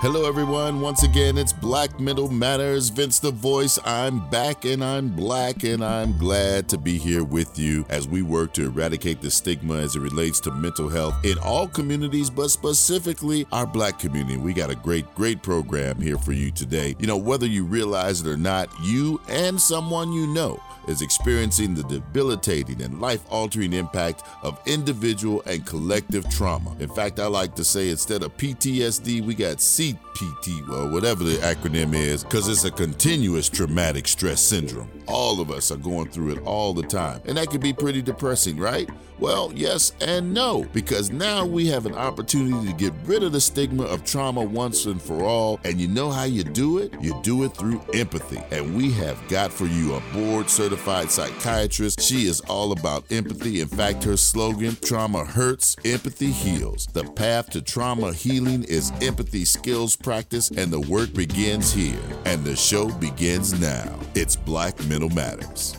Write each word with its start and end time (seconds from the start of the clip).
Hello, 0.00 0.26
everyone. 0.26 0.80
Once 0.80 1.02
again, 1.02 1.36
it's 1.36 1.52
Black 1.52 2.00
Mental 2.00 2.30
Matters. 2.30 2.88
Vince 2.88 3.18
the 3.18 3.30
Voice. 3.30 3.78
I'm 3.84 4.30
back 4.30 4.64
and 4.64 4.82
I'm 4.82 5.10
black, 5.10 5.62
and 5.62 5.84
I'm 5.84 6.16
glad 6.16 6.70
to 6.70 6.78
be 6.78 6.96
here 6.96 7.22
with 7.22 7.58
you 7.58 7.84
as 7.90 8.08
we 8.08 8.22
work 8.22 8.54
to 8.54 8.64
eradicate 8.64 9.20
the 9.20 9.30
stigma 9.30 9.74
as 9.74 9.96
it 9.96 10.00
relates 10.00 10.40
to 10.40 10.52
mental 10.52 10.88
health 10.88 11.22
in 11.22 11.36
all 11.40 11.68
communities, 11.68 12.30
but 12.30 12.48
specifically 12.48 13.46
our 13.52 13.66
black 13.66 13.98
community. 13.98 14.38
We 14.38 14.54
got 14.54 14.70
a 14.70 14.74
great, 14.74 15.04
great 15.14 15.42
program 15.42 16.00
here 16.00 16.16
for 16.16 16.32
you 16.32 16.50
today. 16.50 16.96
You 16.98 17.06
know, 17.06 17.18
whether 17.18 17.44
you 17.44 17.66
realize 17.66 18.22
it 18.22 18.26
or 18.26 18.38
not, 18.38 18.70
you 18.82 19.20
and 19.28 19.60
someone 19.60 20.14
you 20.14 20.26
know 20.28 20.62
is 20.90 21.00
experiencing 21.00 21.74
the 21.74 21.84
debilitating 21.84 22.82
and 22.82 23.00
life 23.00 23.22
altering 23.30 23.72
impact 23.72 24.24
of 24.42 24.60
individual 24.66 25.42
and 25.46 25.64
collective 25.64 26.28
trauma. 26.28 26.76
In 26.80 26.90
fact, 26.90 27.18
I 27.20 27.26
like 27.26 27.54
to 27.54 27.64
say 27.64 27.88
instead 27.88 28.22
of 28.22 28.36
PTSD, 28.36 29.24
we 29.24 29.34
got 29.34 29.58
CPT, 29.58 30.68
or 30.68 30.90
whatever 30.90 31.24
the 31.24 31.36
acronym 31.36 31.94
is, 31.94 32.24
because 32.24 32.48
it's 32.48 32.64
a 32.64 32.70
continuous 32.70 33.48
traumatic 33.48 34.08
stress 34.08 34.42
syndrome. 34.42 34.90
All 35.06 35.40
of 35.40 35.50
us 35.50 35.70
are 35.70 35.76
going 35.76 36.10
through 36.10 36.32
it 36.32 36.42
all 36.42 36.74
the 36.74 36.82
time. 36.82 37.22
And 37.26 37.36
that 37.36 37.50
can 37.50 37.60
be 37.60 37.72
pretty 37.72 38.02
depressing, 38.02 38.58
right? 38.58 38.90
Well, 39.18 39.52
yes 39.54 39.92
and 40.00 40.32
no, 40.32 40.64
because 40.72 41.10
now 41.10 41.44
we 41.44 41.66
have 41.66 41.84
an 41.84 41.94
opportunity 41.94 42.68
to 42.68 42.72
get 42.72 42.94
rid 43.04 43.22
of 43.22 43.32
the 43.32 43.40
stigma 43.40 43.84
of 43.84 44.02
trauma 44.02 44.42
once 44.42 44.86
and 44.86 45.00
for 45.00 45.24
all. 45.24 45.60
And 45.64 45.78
you 45.78 45.88
know 45.88 46.10
how 46.10 46.24
you 46.24 46.42
do 46.42 46.78
it? 46.78 46.94
You 47.02 47.20
do 47.22 47.44
it 47.44 47.50
through 47.50 47.82
empathy. 47.92 48.40
And 48.50 48.74
we 48.74 48.90
have 48.92 49.20
got 49.28 49.52
for 49.52 49.66
you 49.66 49.94
a 49.94 50.00
board 50.14 50.48
certified 50.48 50.79
psychiatrist. 50.84 52.00
She 52.00 52.26
is 52.26 52.40
all 52.42 52.72
about 52.72 53.04
empathy. 53.10 53.60
In 53.60 53.68
fact, 53.68 54.04
her 54.04 54.16
slogan, 54.16 54.76
Trauma 54.82 55.24
Hurts, 55.24 55.76
Empathy 55.84 56.30
Heals. 56.30 56.86
The 56.86 57.04
path 57.04 57.50
to 57.50 57.62
trauma 57.62 58.12
healing 58.12 58.64
is 58.64 58.92
empathy 59.02 59.44
skills 59.44 59.96
practice, 59.96 60.50
and 60.50 60.72
the 60.72 60.80
work 60.80 61.12
begins 61.12 61.72
here. 61.72 62.00
And 62.24 62.44
the 62.44 62.56
show 62.56 62.88
begins 62.88 63.60
now. 63.60 63.98
It's 64.14 64.36
Black 64.36 64.78
Mental 64.86 65.10
Matters. 65.10 65.76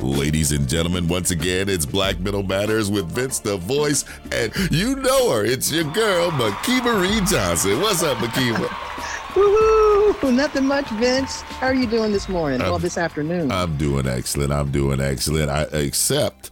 Ladies 0.00 0.52
and 0.52 0.66
gentlemen, 0.66 1.08
once 1.08 1.30
again, 1.30 1.68
it's 1.68 1.84
Black 1.84 2.18
Mental 2.20 2.42
Matters 2.42 2.90
with 2.90 3.10
Vince 3.10 3.38
the 3.38 3.58
Voice, 3.58 4.04
and 4.32 4.52
you 4.70 4.96
know 4.96 5.30
her. 5.30 5.44
It's 5.44 5.70
your 5.70 5.84
girl, 5.92 6.30
Makiba 6.30 7.02
Reed 7.02 7.26
Johnson. 7.26 7.80
What's 7.80 8.02
up, 8.02 8.16
Makiba? 8.18 8.89
Woohoo! 9.34 10.32
Nothing 10.34 10.66
much, 10.66 10.88
Vince. 10.90 11.42
How 11.42 11.68
are 11.68 11.74
you 11.74 11.86
doing 11.86 12.12
this 12.12 12.28
morning? 12.28 12.60
Uh, 12.60 12.70
well, 12.70 12.78
this 12.78 12.98
afternoon. 12.98 13.50
I'm 13.52 13.76
doing 13.76 14.06
excellent. 14.06 14.52
I'm 14.52 14.70
doing 14.70 15.00
excellent. 15.00 15.50
I 15.50 15.62
except 15.72 16.50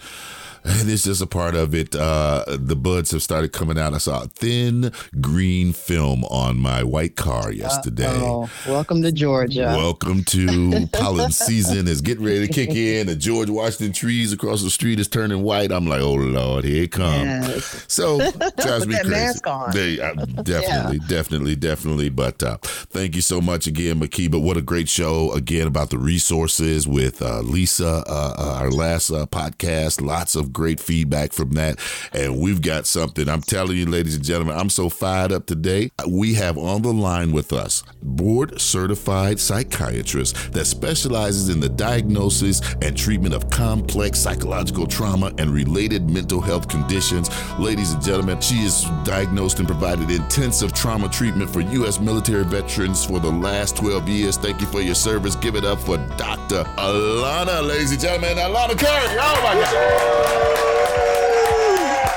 and 0.65 0.91
it's 0.91 1.05
just 1.05 1.23
a 1.23 1.27
part 1.27 1.55
of 1.55 1.75
it. 1.75 1.95
Uh, 1.95 2.45
the 2.49 2.77
buds 2.77 3.11
have 3.13 3.23
started 3.23 3.53
coming 3.53 3.79
out. 3.79 3.95
I 3.95 3.99
saw 3.99 4.23
a 4.23 4.27
thin 4.27 4.93
green 5.21 5.73
film 5.73 6.25
on 6.25 6.59
my 6.59 6.83
white 6.83 7.17
car 7.17 7.53
yesterday. 7.53 8.07
Oh, 8.09 8.51
welcome 8.67 9.03
to 9.03 9.13
Georgia. 9.13 9.75
Welcome 9.77 10.25
to 10.25 10.87
pollen 10.93 11.31
season 11.31 11.89
is 11.89 12.01
getting 12.01 12.25
ready 12.25 12.47
to 12.47 12.53
kick 12.53 12.71
in. 12.71 13.07
The 13.07 13.17
George 13.17 13.51
Washington 13.51 13.93
trees 13.93 14.33
across 14.33 14.63
the 14.63 14.71
street 14.71 14.99
is 15.01 15.09
turning 15.09 15.43
white. 15.43 15.73
I'm 15.73 15.87
like, 15.87 16.01
oh 16.01 16.15
Lord, 16.15 16.65
here 16.65 16.85
it 16.85 16.93
comes. 16.93 17.49
Yes. 17.49 17.85
So 17.89 18.19
drives 18.61 18.87
me 18.87 18.95
crazy. 18.95 19.11
Mask 19.11 19.47
on. 19.47 19.71
They, 19.73 20.01
uh, 20.01 20.15
definitely, 20.43 20.99
yeah. 20.99 21.09
definitely, 21.09 21.57
definitely. 21.57 22.09
But 22.09 22.43
uh, 22.43 22.59
thank 22.63 23.15
you 23.15 23.23
so 23.23 23.41
much 23.41 23.67
again, 23.67 24.01
Makiba. 24.01 24.41
What 24.41 24.57
a 24.57 24.63
great 24.63 24.89
show 24.89 25.33
again 25.33 25.67
about 25.67 25.91
the 25.91 25.99
resources 25.99 26.87
with 26.87 27.23
uh, 27.23 27.41
Lisa, 27.41 28.05
uh, 28.07 28.35
uh, 28.39 28.59
our 28.61 28.71
last 28.71 29.11
uh, 29.11 29.27
podcast. 29.27 30.01
Lots 30.01 30.37
great 30.53 30.81
feedback 30.81 31.33
from 31.33 31.51
that. 31.51 31.79
And 32.13 32.41
we've 32.41 32.63
got 32.63 32.87
something. 32.87 33.29
I'm 33.29 33.43
telling 33.43 33.77
you, 33.77 33.87
ladies 33.87 34.17
and 34.17 34.25
gentlemen, 34.25 34.57
I'm 34.57 34.71
so 34.71 34.89
fired 34.89 35.33
up 35.33 35.47
today. 35.47 35.91
We 36.07 36.35
have 36.35 36.59
on 36.59 36.83
the 36.83 36.93
line 36.93 37.33
with 37.33 37.53
us 37.53 37.83
board 38.03 38.61
certified 38.61 39.39
psychiatrist 39.41 40.53
that 40.53 40.65
specializes 40.65 41.49
in 41.49 41.61
the 41.61 41.69
diagnosis 41.69 42.61
and 42.83 42.97
treatment 42.97 43.35
of 43.35 43.49
complex 43.51 44.19
psychological 44.19 44.87
trauma 44.87 45.33
and 45.39 45.51
related 45.51 46.09
mental 46.11 46.41
health 46.41 46.69
conditions. 46.69 47.31
Ladies 47.59 47.93
and 47.93 48.03
gentlemen, 48.03 48.41
she 48.41 48.57
is 48.57 48.85
diagnosed 49.05 49.59
and 49.59 49.69
provided 49.69 50.11
intensive 50.11 50.73
trauma 50.73 51.09
treatment 51.09 51.51
for 51.51 51.61
U.S. 51.61 52.01
military 52.01 52.45
veterans 52.45 53.05
for 53.05 53.21
the 53.21 53.31
last 53.31 53.77
12 53.77 54.09
years. 54.09 54.37
Thank 54.37 54.61
you 54.61 54.67
for 54.67 54.81
your 54.81 54.95
service. 54.95 55.37
Give 55.37 55.57
it 55.57 55.65
up 55.65 55.81
for 55.81 55.97
Dr. 56.17 56.65
Alauna, 56.77 57.67
ladies 57.67 57.93
and 57.93 58.01
gentlemen. 58.01 58.37
Alauna 58.37 58.79
Curry. 58.79 59.17
Oh 59.21 59.41
my 59.43 59.55
God. 59.55 60.38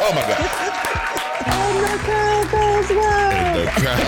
Oh 0.03 0.13
my 0.13 0.21
God. 0.27 0.70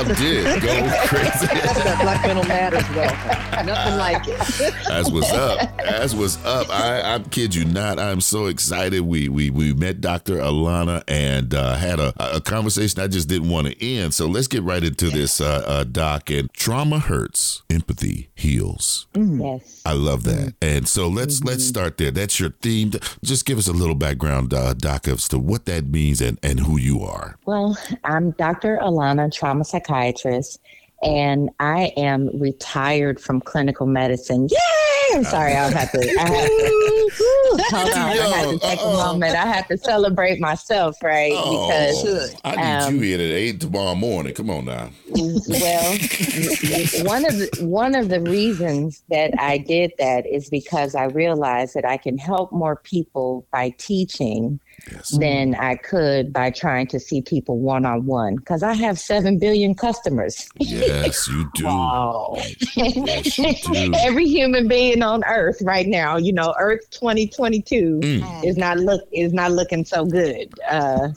And 0.03 0.11
the 0.11 0.15
crowd 0.15 0.61
did 0.61 0.61
go 0.61 0.97
crazy. 1.07 1.47
That's 1.47 1.83
that 1.83 2.01
Black 2.01 2.25
Mental 2.25 2.43
Matters, 2.45 2.87
though. 2.89 3.63
Nothing 3.63 3.97
like 3.97 4.27
it. 4.27 4.89
As 4.89 5.11
was 5.11 5.29
up. 5.31 5.79
As 5.79 6.15
was 6.15 6.43
up. 6.45 6.69
I, 6.69 7.15
I 7.15 7.19
kid 7.19 7.55
you 7.55 7.65
not. 7.65 7.99
I'm 7.99 8.21
so 8.21 8.47
excited. 8.47 9.01
We 9.01 9.29
we 9.29 9.49
we 9.49 9.73
met 9.73 10.01
Dr. 10.01 10.37
Alauna 10.37 11.03
and 11.07 11.53
uh, 11.53 11.75
had 11.75 11.99
a, 11.99 12.13
a 12.35 12.41
conversation 12.41 12.99
I 13.01 13.07
just 13.07 13.29
didn't 13.29 13.49
want 13.49 13.67
to 13.67 13.85
end. 13.85 14.13
So 14.13 14.27
let's 14.27 14.47
get 14.47 14.63
right 14.63 14.83
into 14.83 15.09
this, 15.09 15.39
uh, 15.39 15.63
uh, 15.65 15.83
Doc. 15.83 16.29
And 16.29 16.51
trauma 16.53 16.99
hurts, 16.99 17.63
empathy 17.69 18.29
heals. 18.35 19.07
Mm. 19.13 19.41
Yes. 19.41 19.81
I 19.85 19.93
love 19.93 20.23
that. 20.23 20.59
Mm. 20.59 20.77
And 20.77 20.87
so 20.87 21.07
let's 21.07 21.39
mm-hmm. 21.39 21.49
let's 21.49 21.63
start 21.63 21.97
there. 21.97 22.11
That's 22.11 22.39
your 22.39 22.51
theme. 22.61 22.91
Just 23.23 23.45
give 23.45 23.57
us 23.57 23.67
a 23.67 23.73
little 23.73 23.95
background, 23.95 24.53
uh, 24.53 24.73
Doc, 24.73 25.07
as 25.07 25.27
to 25.29 25.39
what 25.39 25.65
that 25.65 25.85
means 25.85 26.21
and, 26.21 26.39
and 26.43 26.59
who 26.59 26.77
you 26.77 27.01
are. 27.01 27.37
Well, 27.45 27.77
I'm 28.03 28.31
Dr. 28.31 28.79
Alana, 28.81 29.31
trauma 29.31 29.63
psychiatrist, 29.93 30.59
and 31.01 31.49
I 31.59 31.93
am 31.97 32.29
retired 32.39 33.19
from 33.19 33.41
clinical 33.41 33.85
medicine. 33.85 34.47
Yay! 34.49 35.15
I'm 35.15 35.23
sorry, 35.25 35.53
I'll 35.53 35.71
have 35.71 35.91
to. 35.91 35.99
I 35.99 36.21
have 36.21 36.47
to 36.47 37.09
hold 37.69 37.89
on, 37.89 37.97
I 37.97 38.15
have 38.15 38.49
to 38.49 38.59
take 38.59 38.79
uh-uh. 38.79 38.89
a 38.89 38.93
moment. 38.93 39.35
I 39.35 39.45
have 39.45 39.67
to 39.67 39.77
celebrate 39.77 40.39
myself, 40.39 40.95
right? 41.03 41.33
Oh, 41.35 41.67
because 41.67 42.35
I 42.43 42.55
need 42.55 42.83
um, 42.85 42.95
you 42.95 43.01
here 43.01 43.15
at 43.15 43.21
eight 43.21 43.59
tomorrow 43.59 43.95
morning. 43.95 44.33
Come 44.33 44.49
on 44.49 44.65
now. 44.65 44.89
Well, 45.09 45.97
one 47.03 47.25
of 47.25 47.37
the, 47.37 47.57
one 47.61 47.95
of 47.95 48.09
the 48.09 48.21
reasons 48.21 49.03
that 49.09 49.33
I 49.39 49.57
did 49.59 49.91
that 49.99 50.25
is 50.25 50.49
because 50.49 50.95
I 50.95 51.05
realized 51.05 51.75
that 51.75 51.85
I 51.85 51.97
can 51.97 52.17
help 52.17 52.51
more 52.51 52.77
people 52.77 53.45
by 53.51 53.75
teaching 53.77 54.59
yes. 54.91 55.17
than 55.17 55.55
I 55.55 55.75
could 55.75 56.33
by 56.33 56.49
trying 56.49 56.87
to 56.87 56.99
see 56.99 57.21
people 57.21 57.59
one 57.59 57.85
on 57.85 58.05
one 58.05 58.35
because 58.35 58.63
I 58.63 58.73
have 58.73 58.99
7 58.99 59.39
billion 59.39 59.75
customers. 59.75 60.49
Yes, 60.57 61.27
you 61.27 61.49
do. 61.55 61.65
wow. 61.65 62.35
Yes, 62.75 63.37
you 63.37 63.53
do. 63.73 63.91
Every 63.99 64.27
human 64.27 64.67
being 64.67 65.01
on 65.01 65.23
earth 65.25 65.61
right 65.61 65.87
now, 65.87 66.17
you 66.17 66.33
know, 66.33 66.53
Earth 66.59 66.89
2022 66.91 67.99
mm. 67.99 68.45
is 68.45 68.57
not 68.57 68.77
look 68.77 69.01
is 69.11 69.33
not 69.33 69.51
looking 69.51 69.85
so 69.85 70.05
good. 70.05 70.53
Uh, 70.69 71.09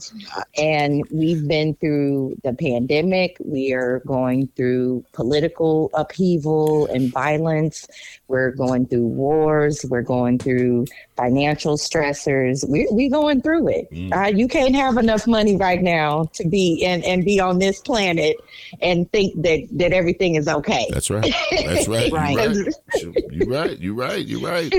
and 0.57 1.05
we've 1.11 1.47
been 1.47 1.75
through 1.75 2.37
the 2.43 2.53
pandemic. 2.53 3.37
We 3.41 3.73
are 3.73 4.01
going 4.07 4.49
through 4.57 5.05
political 5.13 5.91
upheaval 5.95 6.87
and 6.87 7.13
violence. 7.13 7.87
We're 8.29 8.53
going 8.53 8.87
through 8.87 9.07
wars. 9.07 9.85
We're 9.89 10.03
going 10.03 10.39
through 10.39 10.87
financial 11.17 11.77
stressors. 11.77 12.69
We're 12.69 12.93
we 12.93 13.09
going 13.09 13.41
through 13.41 13.69
it. 13.69 13.91
Mm. 13.91 14.13
Uh, 14.15 14.29
you 14.29 14.49
can't 14.49 14.75
have 14.75 14.97
enough 14.99 15.27
money 15.27 15.57
right 15.57 15.83
now 15.83 16.25
to 16.35 16.47
be 16.47 16.85
and, 16.85 17.05
and 17.05 17.25
be 17.25 17.41
on 17.41 17.59
this 17.59 17.81
planet 17.81 18.37
and 18.81 19.11
think 19.13 19.41
that 19.43 19.67
that 19.73 19.93
everything 19.93 20.35
is 20.35 20.49
okay. 20.49 20.87
That's 20.91 21.11
right. 21.11 21.35
That's 21.51 21.89
right. 21.89 22.13
right. 22.13 22.57
You're 23.31 23.49
right. 23.49 23.79
You're 23.79 23.95
right. 23.95 24.27
You're 24.27 24.41
right. 24.41 24.73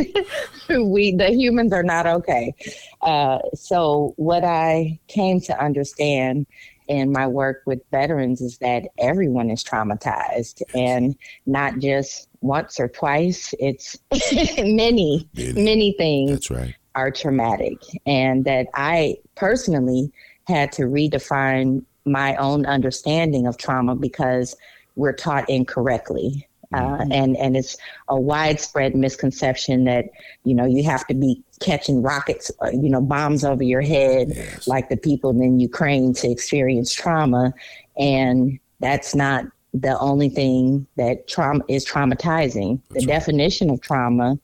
we 0.70 1.16
the 1.16 1.32
humans 1.32 1.74
are 1.74 1.84
not 1.84 2.06
okay. 2.06 2.54
Uh, 3.02 3.40
so 3.54 4.14
what 4.18 4.44
I 4.44 5.00
came 5.08 5.42
to 5.42 5.60
understand 5.64 6.46
in 6.88 7.12
my 7.12 7.28
work 7.28 7.62
with 7.66 7.82
veterans 7.92 8.42
is 8.42 8.58
that 8.60 8.88
everyone 8.98 9.50
is 9.50 9.64
traumatized 9.64 10.62
and 10.74 11.16
not 11.46 11.80
just 11.80 12.30
once 12.42 12.80
or 12.80 12.88
twice. 12.88 13.54
It's 13.60 13.98
many, 14.58 15.28
many, 15.36 15.54
many 15.54 15.96
things 15.98 16.32
That's 16.32 16.52
right. 16.52 16.76
are 16.96 17.12
traumatic. 17.12 17.82
And 18.06 18.46
that 18.46 18.68
I 18.74 19.18
personally 19.36 20.12
had 20.48 20.72
to 20.74 20.84
redefine 20.84 21.84
my 22.06 22.36
own 22.38 22.66
understanding 22.66 23.48
of 23.48 23.58
trauma 23.58 23.96
because 23.96 24.56
we're 24.96 25.14
taught 25.14 25.50
incorrectly. 25.50 26.47
Uh, 26.74 26.80
mm-hmm. 26.80 27.12
and 27.12 27.38
and 27.38 27.56
it's 27.56 27.78
a 28.10 28.20
widespread 28.20 28.96
misconception 28.96 29.86
that 29.86 30.06
you 30.44 30.54
know 30.54 30.66
you 30.66 30.84
have 30.84 31.06
to 31.08 31.14
be 31.14 31.42
catching 31.60 32.02
rockets, 32.02 32.52
uh, 32.62 32.70
you 32.72 32.90
know, 32.90 33.02
bombs 33.02 33.44
over 33.44 33.64
your 33.64 33.82
head 33.82 34.30
yes. 34.36 34.68
like 34.68 34.90
the 34.90 34.98
people 34.98 35.30
in 35.42 35.60
Ukraine 35.60 36.14
to 36.16 36.30
experience 36.30 36.94
trauma, 36.94 37.54
and 37.98 38.60
that's 38.80 39.16
not 39.16 39.46
the 39.74 39.98
only 40.00 40.30
thing 40.30 40.86
that 40.98 41.28
trauma 41.28 41.64
is 41.68 41.86
traumatizing. 41.86 42.82
That's 42.90 43.06
the 43.06 43.12
right. 43.12 43.20
definition 43.20 43.70
of 43.70 43.82
trauma 43.82 44.38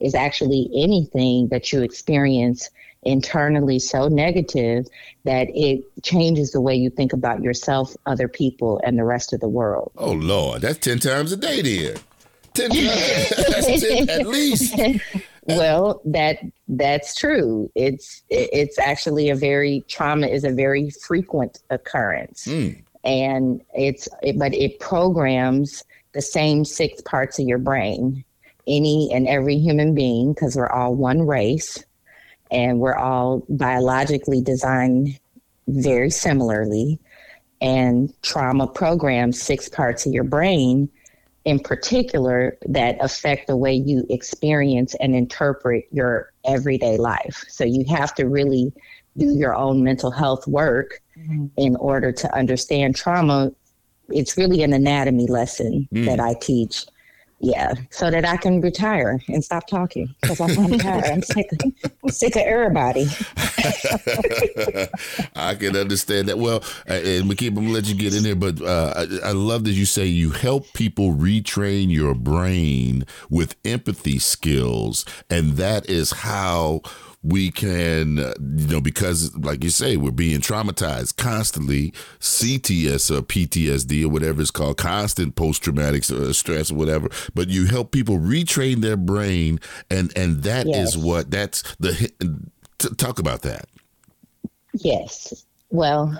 is 0.00 0.14
actually 0.14 0.70
anything 0.74 1.48
that 1.48 1.72
you 1.72 1.82
experience 1.82 2.70
internally 3.02 3.78
so 3.78 4.08
negative 4.08 4.86
that 5.24 5.48
it 5.54 5.82
changes 6.02 6.52
the 6.52 6.60
way 6.60 6.74
you 6.74 6.90
think 6.90 7.12
about 7.12 7.42
yourself, 7.42 7.96
other 8.06 8.28
people, 8.28 8.80
and 8.84 8.98
the 8.98 9.04
rest 9.04 9.32
of 9.32 9.40
the 9.40 9.48
world. 9.48 9.92
Oh 9.96 10.12
Lord, 10.12 10.62
that's 10.62 10.78
ten 10.78 10.98
times 10.98 11.32
a 11.32 11.36
day, 11.36 11.62
dear. 11.62 11.96
Ten 12.54 12.70
times, 12.70 13.80
10, 13.80 14.10
at 14.10 14.26
least. 14.26 14.78
well, 15.46 16.00
that 16.04 16.38
that's 16.68 17.14
true. 17.14 17.70
It's 17.74 18.22
it's 18.28 18.78
actually 18.78 19.30
a 19.30 19.34
very 19.34 19.84
trauma 19.88 20.26
is 20.26 20.44
a 20.44 20.52
very 20.52 20.90
frequent 20.90 21.58
occurrence, 21.70 22.46
mm. 22.46 22.82
and 23.04 23.62
it's 23.74 24.08
it, 24.22 24.38
but 24.38 24.54
it 24.54 24.78
programs 24.80 25.84
the 26.12 26.22
same 26.22 26.64
six 26.64 27.00
parts 27.02 27.38
of 27.38 27.46
your 27.46 27.58
brain. 27.58 28.24
Any 28.66 29.10
and 29.12 29.26
every 29.26 29.56
human 29.58 29.94
being, 29.94 30.32
because 30.32 30.54
we're 30.54 30.68
all 30.68 30.94
one 30.94 31.26
race 31.26 31.82
and 32.50 32.80
we're 32.80 32.96
all 32.96 33.44
biologically 33.48 34.40
designed 34.40 35.18
very 35.68 36.10
similarly. 36.10 36.98
And 37.60 38.12
trauma 38.22 38.66
programs 38.66 39.40
six 39.40 39.68
parts 39.68 40.06
of 40.06 40.12
your 40.12 40.24
brain 40.24 40.88
in 41.44 41.58
particular 41.58 42.56
that 42.66 42.96
affect 43.00 43.46
the 43.46 43.56
way 43.56 43.74
you 43.74 44.04
experience 44.10 44.94
and 45.00 45.14
interpret 45.14 45.86
your 45.90 46.32
everyday 46.44 46.96
life. 46.96 47.44
So 47.48 47.64
you 47.64 47.84
have 47.88 48.14
to 48.16 48.28
really 48.28 48.72
do 49.16 49.34
your 49.34 49.54
own 49.54 49.82
mental 49.82 50.10
health 50.10 50.46
work 50.46 51.00
mm-hmm. 51.18 51.46
in 51.56 51.76
order 51.76 52.12
to 52.12 52.34
understand 52.34 52.96
trauma. 52.96 53.52
It's 54.08 54.36
really 54.36 54.62
an 54.62 54.72
anatomy 54.72 55.26
lesson 55.26 55.88
mm. 55.92 56.04
that 56.06 56.20
I 56.20 56.34
teach 56.40 56.86
yeah, 57.40 57.72
so 57.88 58.10
that 58.10 58.26
I 58.26 58.36
can 58.36 58.60
retire 58.60 59.18
and 59.28 59.42
stop 59.42 59.66
talking 59.66 60.14
because 60.20 60.40
I'm, 60.40 60.78
tired. 60.78 61.04
I'm 61.04 61.22
sick. 61.22 61.50
Of, 61.52 61.72
I'm 62.02 62.10
sick 62.10 62.36
of 62.36 62.42
everybody. 62.42 63.06
I 65.34 65.54
can 65.54 65.74
understand 65.74 66.28
that. 66.28 66.38
Well, 66.38 66.62
and 66.86 67.36
keep 67.38 67.56
I'm 67.56 67.64
gonna 67.64 67.74
let 67.74 67.86
you 67.86 67.94
get 67.94 68.14
in 68.14 68.24
there, 68.24 68.36
but 68.36 68.60
uh, 68.60 68.92
I, 68.94 69.30
I 69.30 69.32
love 69.32 69.64
that 69.64 69.72
you 69.72 69.86
say 69.86 70.04
you 70.04 70.30
help 70.32 70.70
people 70.74 71.14
retrain 71.14 71.90
your 71.90 72.14
brain 72.14 73.06
with 73.30 73.56
empathy 73.64 74.18
skills, 74.18 75.06
and 75.30 75.52
that 75.52 75.88
is 75.88 76.12
how 76.12 76.82
we 77.22 77.50
can, 77.50 78.18
uh, 78.18 78.34
you 78.40 78.66
know, 78.66 78.80
because 78.80 79.36
like 79.36 79.62
you 79.62 79.70
say, 79.70 79.96
we're 79.96 80.10
being 80.10 80.40
traumatized 80.40 81.16
constantly, 81.16 81.92
CTS 82.18 83.10
or 83.10 83.22
PTSD 83.22 84.04
or 84.04 84.08
whatever 84.08 84.40
it's 84.40 84.50
called, 84.50 84.78
constant 84.78 85.36
post 85.36 85.62
traumatic 85.62 86.10
uh, 86.10 86.32
stress 86.32 86.70
or 86.70 86.76
whatever. 86.76 87.08
But 87.34 87.48
you 87.48 87.66
help 87.66 87.92
people 87.92 88.18
retrain 88.18 88.80
their 88.80 88.96
brain, 88.96 89.60
and 89.90 90.16
and 90.16 90.42
that 90.44 90.66
yes. 90.66 90.90
is 90.90 90.98
what 90.98 91.30
that's 91.30 91.62
the 91.78 92.10
talk 92.96 93.18
about 93.18 93.42
that. 93.42 93.66
Yes. 94.74 95.44
Well, 95.70 96.18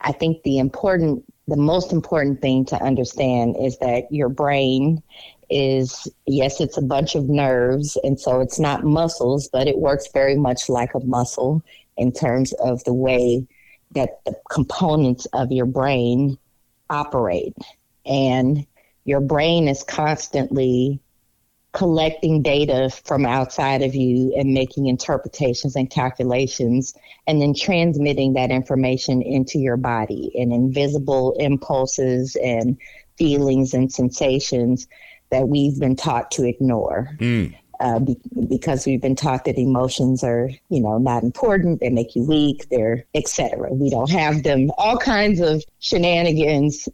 I 0.00 0.12
think 0.12 0.42
the 0.42 0.58
important, 0.58 1.24
the 1.46 1.56
most 1.56 1.92
important 1.92 2.40
thing 2.40 2.64
to 2.66 2.82
understand 2.82 3.56
is 3.58 3.78
that 3.78 4.10
your 4.10 4.28
brain 4.28 5.02
is 5.50 6.08
yes, 6.26 6.60
it's 6.60 6.76
a 6.76 6.82
bunch 6.82 7.14
of 7.14 7.28
nerves, 7.28 7.96
and 8.02 8.18
so 8.18 8.40
it's 8.40 8.58
not 8.58 8.84
muscles, 8.84 9.48
but 9.52 9.66
it 9.66 9.78
works 9.78 10.08
very 10.12 10.36
much 10.36 10.68
like 10.68 10.94
a 10.94 11.00
muscle 11.00 11.62
in 11.96 12.12
terms 12.12 12.52
of 12.54 12.82
the 12.84 12.94
way 12.94 13.46
that 13.92 14.24
the 14.24 14.34
components 14.50 15.26
of 15.32 15.52
your 15.52 15.66
brain 15.66 16.36
operate. 16.90 17.54
And 18.04 18.66
your 19.04 19.20
brain 19.20 19.68
is 19.68 19.82
constantly 19.84 21.00
collecting 21.72 22.40
data 22.40 22.90
from 23.04 23.26
outside 23.26 23.82
of 23.82 23.94
you 23.94 24.34
and 24.34 24.54
making 24.54 24.86
interpretations 24.86 25.76
and 25.76 25.90
calculations, 25.90 26.94
and 27.26 27.40
then 27.40 27.54
transmitting 27.54 28.32
that 28.32 28.50
information 28.50 29.20
into 29.22 29.58
your 29.58 29.76
body 29.76 30.30
in 30.34 30.52
invisible 30.52 31.36
impulses 31.38 32.34
and 32.36 32.78
feelings 33.18 33.74
and 33.74 33.92
sensations 33.92 34.86
that 35.30 35.48
we've 35.48 35.78
been 35.78 35.96
taught 35.96 36.30
to 36.32 36.44
ignore. 36.44 37.16
Mm. 37.18 37.56
Uh, 37.78 37.98
be- 37.98 38.16
because 38.48 38.86
we've 38.86 39.02
been 39.02 39.14
taught 39.14 39.44
that 39.44 39.58
emotions 39.58 40.24
are, 40.24 40.48
you 40.70 40.80
know, 40.80 40.96
not 40.96 41.22
important. 41.22 41.78
They 41.80 41.90
make 41.90 42.16
you 42.16 42.24
weak. 42.24 42.66
They're 42.70 43.04
etc. 43.14 43.70
We 43.70 43.90
don't 43.90 44.10
have 44.10 44.44
them. 44.44 44.70
All 44.78 44.96
kinds 44.96 45.40
of 45.40 45.62
shenanigans, 45.78 46.88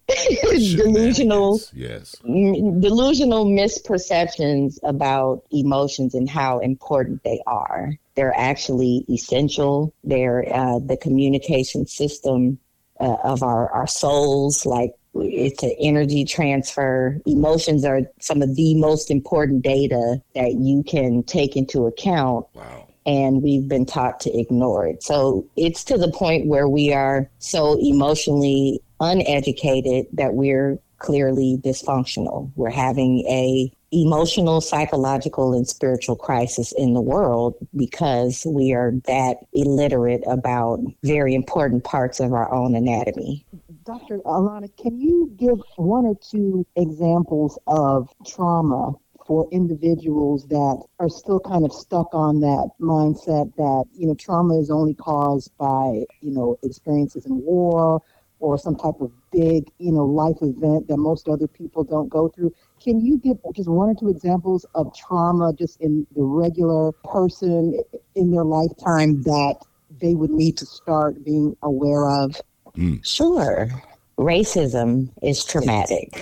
delusional, 0.49 1.61
yes, 1.73 2.17
m- 2.25 2.81
delusional 2.81 3.47
misperceptions 3.47 4.79
about 4.83 5.45
emotions 5.53 6.15
and 6.15 6.29
how 6.29 6.59
important 6.59 7.23
they 7.23 7.41
are. 7.47 7.93
They're 8.17 8.37
actually 8.37 9.05
essential. 9.09 9.95
They're 10.03 10.45
uh, 10.53 10.81
the 10.81 10.97
communication 10.97 11.87
system 11.87 12.59
uh, 12.99 13.19
of 13.23 13.45
our 13.45 13.71
our 13.71 13.87
souls, 13.87 14.67
like 14.67 14.95
it's 15.15 15.63
an 15.63 15.75
energy 15.81 16.25
transfer. 16.25 17.21
Emotions 17.27 17.85
are 17.85 18.03
some 18.21 18.43
of 18.43 18.57
the 18.57 18.75
most 18.75 19.11
important 19.11 19.63
data 19.63 20.21
that 20.35 20.55
you 20.55 20.83
can 20.85 21.23
take 21.25 21.57
into 21.57 21.87
account. 21.87 22.47
Wow. 22.55 22.89
And 23.05 23.43
we've 23.43 23.69
been 23.69 23.85
taught 23.85 24.21
to 24.21 24.39
ignore 24.39 24.87
it. 24.87 25.03
So 25.03 25.45
it's 25.57 25.83
to 25.85 25.99
the 25.99 26.11
point 26.11 26.47
where 26.47 26.69
we 26.69 26.93
are 26.93 27.29
so 27.41 27.77
emotionally 27.81 28.81
uneducated 29.01 30.07
that 30.13 30.35
we're 30.35 30.79
clearly 30.99 31.59
dysfunctional. 31.65 32.53
We're 32.55 32.71
having 32.71 33.27
a 33.29 33.73
emotional, 33.93 34.61
psychological, 34.61 35.53
and 35.53 35.69
spiritual 35.69 36.17
crisis 36.17 36.73
in 36.79 36.95
the 36.95 37.01
world 37.01 37.55
because 37.77 38.47
we 38.49 38.73
are 38.73 38.93
that 39.05 39.37
illiterate 39.53 40.23
about 40.27 40.81
very 41.03 41.35
important 41.35 41.85
parts 41.85 42.19
of 42.19 42.33
our 42.33 42.51
own 42.53 42.75
anatomy. 42.75 43.45
Dr. 43.85 44.19
Alauna, 44.19 44.69
can 44.77 45.01
you 45.01 45.33
give 45.37 45.61
one 45.77 46.07
or 46.07 46.15
two 46.15 46.65
examples 46.77 47.59
of 47.67 48.09
trauma 48.25 48.93
for 49.27 49.49
individuals 49.51 50.47
that 50.49 50.85
are 51.01 51.09
still 51.09 51.41
kind 51.41 51.65
of 51.65 51.73
stuck 51.73 52.15
on 52.15 52.41
that 52.41 52.71
mindset 52.81 53.53
that, 53.57 53.85
you 53.93 54.07
know, 54.07 54.15
trauma 54.15 54.59
is 54.61 54.71
only 54.71 54.95
caused 54.95 55.51
by, 55.59 56.05
you 56.21 56.31
know, 56.31 56.57
experiences 56.63 57.27
in 57.27 57.43
war 57.43 58.01
or 58.39 58.57
some 58.57 58.77
type 58.77 59.01
of 59.01 59.11
big, 59.33 59.69
you 59.79 59.91
know, 59.91 60.05
life 60.05 60.37
event 60.43 60.87
that 60.87 60.97
most 60.97 61.29
other 61.29 61.49
people 61.49 61.83
don't 61.83 62.09
go 62.09 62.29
through. 62.29 62.53
Can 62.81 63.01
you 63.01 63.19
give 63.19 63.39
just 63.55 63.69
one 63.69 63.89
or 63.89 63.95
two 63.95 64.11
examples 64.11 64.65
of 64.77 64.95
trauma 64.95 65.53
just 65.53 65.81
in 65.81 66.07
the 66.15 66.23
regular 66.23 66.93
person 67.05 67.81
in 68.15 68.31
their 68.31 68.45
lifetime 68.45 69.23
that 69.23 69.57
they 70.01 70.15
would 70.15 70.31
need 70.31 70.57
to 70.59 70.67
start 70.67 71.25
being 71.25 71.57
aware 71.63 72.09
of? 72.09 72.41
Mm. 72.77 73.05
Sure. 73.05 73.69
Racism 74.19 75.09
is 75.23 75.45
traumatic. 75.45 76.13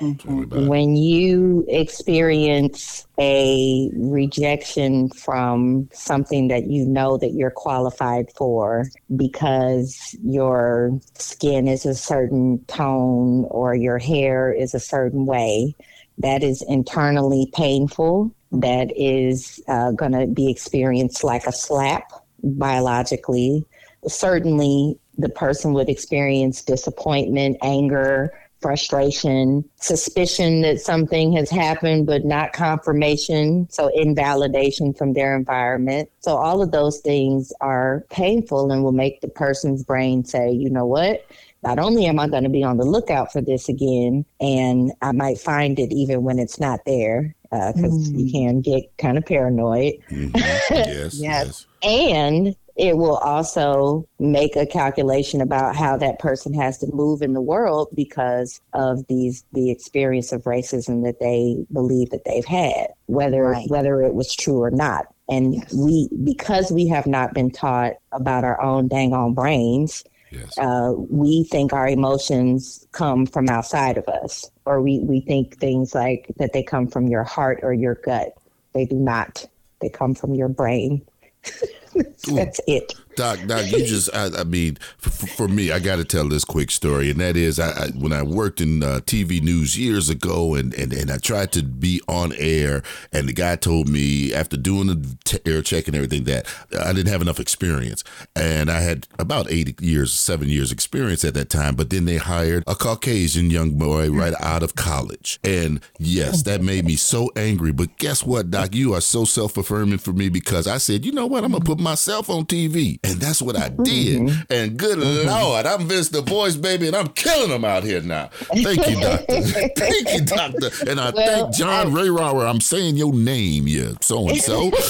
Mm-hmm. 0.00 0.66
When 0.68 0.96
you 0.96 1.64
experience 1.66 3.06
a 3.18 3.90
rejection 3.94 5.08
from 5.10 5.88
something 5.92 6.48
that 6.48 6.66
you 6.66 6.84
know 6.84 7.16
that 7.16 7.32
you're 7.32 7.50
qualified 7.50 8.30
for 8.36 8.84
because 9.16 10.14
your 10.22 11.00
skin 11.14 11.66
is 11.66 11.86
a 11.86 11.94
certain 11.94 12.62
tone 12.66 13.46
or 13.50 13.74
your 13.74 13.98
hair 13.98 14.52
is 14.52 14.74
a 14.74 14.80
certain 14.80 15.24
way, 15.26 15.74
that 16.18 16.42
is 16.42 16.62
internally 16.68 17.50
painful. 17.54 18.30
That 18.52 18.92
is 18.96 19.62
uh, 19.68 19.92
going 19.92 20.12
to 20.12 20.26
be 20.26 20.50
experienced 20.50 21.24
like 21.24 21.46
a 21.46 21.52
slap 21.52 22.12
biologically. 22.42 23.64
Certainly, 24.06 24.98
the 25.18 25.28
person 25.28 25.72
would 25.74 25.88
experience 25.88 26.62
disappointment, 26.62 27.56
anger, 27.62 28.32
frustration, 28.60 29.64
suspicion 29.76 30.62
that 30.62 30.80
something 30.80 31.32
has 31.32 31.50
happened, 31.50 32.06
but 32.06 32.24
not 32.24 32.52
confirmation. 32.52 33.68
So, 33.70 33.88
invalidation 33.94 34.94
from 34.94 35.12
their 35.12 35.36
environment. 35.36 36.10
So, 36.20 36.36
all 36.36 36.62
of 36.62 36.70
those 36.70 37.00
things 37.00 37.52
are 37.60 38.04
painful 38.10 38.70
and 38.70 38.82
will 38.82 38.92
make 38.92 39.20
the 39.20 39.28
person's 39.28 39.84
brain 39.84 40.24
say, 40.24 40.50
you 40.50 40.70
know 40.70 40.86
what? 40.86 41.26
Not 41.62 41.78
only 41.78 42.06
am 42.06 42.20
I 42.20 42.28
going 42.28 42.44
to 42.44 42.48
be 42.48 42.62
on 42.62 42.76
the 42.76 42.84
lookout 42.84 43.32
for 43.32 43.40
this 43.40 43.68
again, 43.68 44.24
and 44.40 44.92
I 45.02 45.12
might 45.12 45.38
find 45.38 45.78
it 45.78 45.92
even 45.92 46.22
when 46.22 46.38
it's 46.38 46.60
not 46.60 46.80
there, 46.86 47.34
because 47.50 48.08
uh, 48.08 48.12
mm. 48.12 48.18
you 48.18 48.30
can 48.30 48.60
get 48.60 48.96
kind 48.96 49.18
of 49.18 49.26
paranoid. 49.26 49.94
Mm-hmm. 50.08 50.36
Yes, 50.36 51.14
yes. 51.20 51.66
And 51.82 52.54
it 52.78 52.96
will 52.96 53.16
also 53.16 54.08
make 54.20 54.54
a 54.54 54.64
calculation 54.64 55.40
about 55.40 55.74
how 55.74 55.96
that 55.96 56.20
person 56.20 56.54
has 56.54 56.78
to 56.78 56.86
move 56.92 57.22
in 57.22 57.32
the 57.32 57.40
world 57.40 57.88
because 57.94 58.60
of 58.72 59.04
these 59.08 59.44
the 59.52 59.70
experience 59.70 60.30
of 60.30 60.44
racism 60.44 61.04
that 61.04 61.18
they 61.18 61.56
believe 61.72 62.10
that 62.10 62.24
they've 62.24 62.44
had, 62.44 62.86
whether 63.06 63.42
right. 63.42 63.68
whether 63.68 64.00
it 64.02 64.14
was 64.14 64.34
true 64.34 64.62
or 64.62 64.70
not. 64.70 65.06
And 65.28 65.56
yes. 65.56 65.74
we 65.74 66.08
because 66.22 66.70
we 66.70 66.86
have 66.86 67.06
not 67.06 67.34
been 67.34 67.50
taught 67.50 67.94
about 68.12 68.44
our 68.44 68.60
own 68.62 68.86
dang 68.86 69.12
on 69.12 69.34
brains, 69.34 70.04
yes. 70.30 70.56
uh, 70.56 70.92
we 70.96 71.44
think 71.50 71.72
our 71.72 71.88
emotions 71.88 72.86
come 72.92 73.26
from 73.26 73.48
outside 73.48 73.98
of 73.98 74.06
us, 74.06 74.48
or 74.66 74.80
we, 74.80 75.00
we 75.00 75.20
think 75.20 75.58
things 75.58 75.96
like 75.96 76.32
that 76.36 76.52
they 76.52 76.62
come 76.62 76.86
from 76.86 77.08
your 77.08 77.24
heart 77.24 77.58
or 77.62 77.72
your 77.72 77.96
gut. 77.96 78.38
They 78.72 78.84
do 78.84 78.96
not. 78.96 79.44
They 79.80 79.88
come 79.88 80.14
from 80.14 80.34
your 80.34 80.48
brain. 80.48 81.04
That's 81.94 82.60
it. 82.66 82.94
Doc, 83.18 83.40
Doc, 83.48 83.66
you 83.66 83.84
just, 83.84 84.14
I, 84.14 84.28
I 84.38 84.44
mean, 84.44 84.76
for, 84.98 85.10
for, 85.10 85.48
me, 85.48 85.72
I 85.72 85.80
got 85.80 85.96
to 85.96 86.04
tell 86.04 86.28
this 86.28 86.44
quick 86.44 86.70
story. 86.70 87.10
And 87.10 87.18
that 87.18 87.36
is, 87.36 87.58
I, 87.58 87.70
I 87.70 87.86
when 87.88 88.12
I 88.12 88.22
worked 88.22 88.60
in 88.60 88.84
uh, 88.84 89.00
TV 89.06 89.42
news 89.42 89.76
years 89.76 90.08
ago 90.08 90.54
and, 90.54 90.72
and, 90.74 90.92
and 90.92 91.10
I 91.10 91.18
tried 91.18 91.50
to 91.52 91.64
be 91.64 92.00
on 92.06 92.32
air, 92.38 92.80
and 93.12 93.28
the 93.28 93.32
guy 93.32 93.56
told 93.56 93.88
me 93.88 94.32
after 94.32 94.56
doing 94.56 94.86
the 94.86 95.16
t- 95.24 95.38
air 95.46 95.62
check 95.62 95.88
and 95.88 95.96
everything 95.96 96.24
that 96.24 96.46
I 96.78 96.92
didn't 96.92 97.10
have 97.10 97.20
enough 97.20 97.40
experience. 97.40 98.04
And 98.36 98.70
I 98.70 98.82
had 98.82 99.08
about 99.18 99.50
eight 99.50 99.80
years, 99.80 100.12
seven 100.12 100.48
years 100.48 100.70
experience 100.70 101.24
at 101.24 101.34
that 101.34 101.50
time. 101.50 101.74
But 101.74 101.90
then 101.90 102.04
they 102.04 102.18
hired 102.18 102.62
a 102.68 102.76
Caucasian 102.76 103.50
young 103.50 103.72
boy 103.78 104.12
right 104.12 104.34
out 104.38 104.62
of 104.62 104.76
college. 104.76 105.40
And 105.42 105.80
yes, 105.98 106.44
that 106.44 106.62
made 106.62 106.84
me 106.84 106.94
so 106.94 107.32
angry. 107.34 107.72
But 107.72 107.96
guess 107.98 108.22
what, 108.22 108.52
Doc? 108.52 108.76
You 108.76 108.94
are 108.94 109.00
so 109.00 109.24
self 109.24 109.56
affirming 109.56 109.98
for 109.98 110.12
me 110.12 110.28
because 110.28 110.68
I 110.68 110.78
said, 110.78 111.04
you 111.04 111.10
know 111.10 111.26
what? 111.26 111.42
I'm 111.42 111.50
going 111.50 111.64
to 111.64 111.66
put 111.66 111.77
myself 111.78 112.30
on 112.30 112.46
TV. 112.46 112.98
And 113.04 113.20
that's 113.20 113.42
what 113.42 113.56
I 113.56 113.68
did. 113.68 114.20
Mm-hmm. 114.20 114.52
And 114.52 114.76
good 114.76 114.98
mm-hmm. 114.98 115.28
Lord, 115.28 115.66
I'm 115.66 115.86
Vince 115.88 116.08
the 116.08 116.22
Voice, 116.22 116.56
baby, 116.56 116.86
and 116.86 116.96
I'm 116.96 117.08
killing 117.08 117.50
them 117.50 117.64
out 117.64 117.84
here 117.84 118.00
now. 118.00 118.30
Thank 118.32 118.88
you, 118.88 119.00
Doctor. 119.00 119.40
thank 119.76 120.12
you, 120.12 120.24
Doctor. 120.24 120.70
And 120.88 121.00
I 121.00 121.10
well, 121.10 121.12
thank 121.42 121.54
John 121.54 121.88
I, 121.88 121.90
Ray 121.90 122.08
Rower. 122.08 122.46
I'm 122.46 122.60
saying 122.60 122.96
your 122.96 123.12
name, 123.12 123.66
yeah, 123.66 123.92
so 124.00 124.28
and 124.28 124.40
so. 124.40 124.70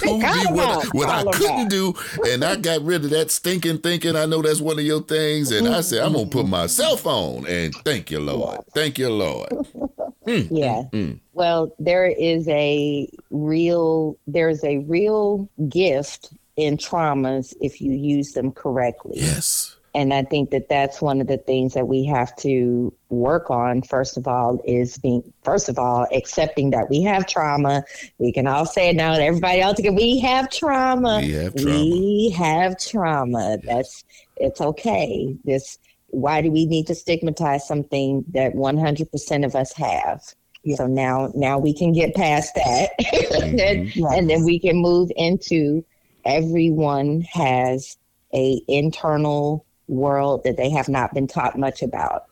To 0.00 0.18
me 0.18 0.46
what, 0.50 0.86
what 0.94 1.08
I 1.08 1.24
couldn't 1.32 1.68
do. 1.68 1.94
And 2.26 2.44
I 2.44 2.56
got 2.56 2.82
rid 2.82 3.04
of 3.04 3.10
that 3.10 3.30
stinking 3.30 3.78
thinking. 3.78 4.16
I 4.16 4.26
know 4.26 4.42
that's 4.42 4.60
one 4.60 4.78
of 4.78 4.84
your 4.84 5.02
things. 5.02 5.50
And 5.50 5.68
I 5.68 5.80
said, 5.80 6.02
I'm 6.02 6.12
going 6.12 6.30
to 6.30 6.30
put 6.30 6.46
my 6.46 6.66
cell 6.66 6.96
phone. 6.96 7.46
And 7.46 7.74
thank 7.84 8.10
you, 8.10 8.20
Lord. 8.20 8.60
Thank 8.74 8.98
you, 8.98 9.10
Lord. 9.10 9.52
Mm, 10.26 10.48
yeah. 10.50 10.82
Mm, 10.92 10.92
mm. 10.92 11.20
Well, 11.32 11.74
there 11.78 12.06
is 12.06 12.46
a 12.48 13.08
real 13.30 14.18
there's 14.26 14.62
a 14.64 14.78
real 14.78 15.48
gift 15.68 16.32
in 16.56 16.76
traumas 16.76 17.54
if 17.60 17.80
you 17.80 17.92
use 17.92 18.32
them 18.32 18.52
correctly. 18.52 19.16
Yes. 19.16 19.76
And 19.92 20.14
I 20.14 20.22
think 20.22 20.50
that 20.50 20.68
that's 20.68 21.02
one 21.02 21.20
of 21.20 21.26
the 21.26 21.38
things 21.38 21.74
that 21.74 21.88
we 21.88 22.04
have 22.04 22.34
to 22.36 22.92
work 23.08 23.50
on. 23.50 23.82
First 23.82 24.16
of 24.16 24.28
all, 24.28 24.60
is 24.64 24.98
being, 24.98 25.32
first 25.42 25.68
of 25.68 25.80
all, 25.80 26.06
accepting 26.14 26.70
that 26.70 26.88
we 26.88 27.02
have 27.02 27.26
trauma. 27.26 27.82
We 28.18 28.32
can 28.32 28.46
all 28.46 28.66
say 28.66 28.90
it 28.90 28.96
now, 28.96 29.14
everybody 29.14 29.60
else 29.60 29.80
can, 29.80 29.96
we 29.96 30.20
have 30.20 30.48
trauma. 30.48 31.18
We 31.22 31.32
have 31.32 31.54
trauma. 31.56 31.80
We 31.80 32.34
have 32.38 32.78
trauma. 32.78 33.58
That's, 33.64 34.04
it's 34.36 34.60
okay. 34.60 35.36
This, 35.44 35.78
why 36.10 36.42
do 36.42 36.50
we 36.50 36.66
need 36.66 36.86
to 36.88 36.94
stigmatize 36.94 37.66
something 37.66 38.24
that 38.32 38.54
100% 38.54 39.44
of 39.44 39.54
us 39.54 39.72
have? 39.74 40.22
Yeah. 40.62 40.76
So 40.76 40.86
now, 40.86 41.32
now 41.34 41.58
we 41.58 41.72
can 41.72 41.92
get 41.92 42.14
past 42.14 42.54
that, 42.54 42.90
mm-hmm. 43.00 43.58
and, 43.58 43.96
yes. 43.96 44.12
and 44.14 44.28
then 44.28 44.44
we 44.44 44.58
can 44.58 44.76
move 44.76 45.10
into 45.16 45.84
everyone 46.24 47.22
has 47.22 47.96
a 48.34 48.60
internal 48.68 49.64
world 49.88 50.44
that 50.44 50.56
they 50.56 50.70
have 50.70 50.88
not 50.88 51.14
been 51.14 51.26
taught 51.26 51.58
much 51.58 51.82
about. 51.82 52.24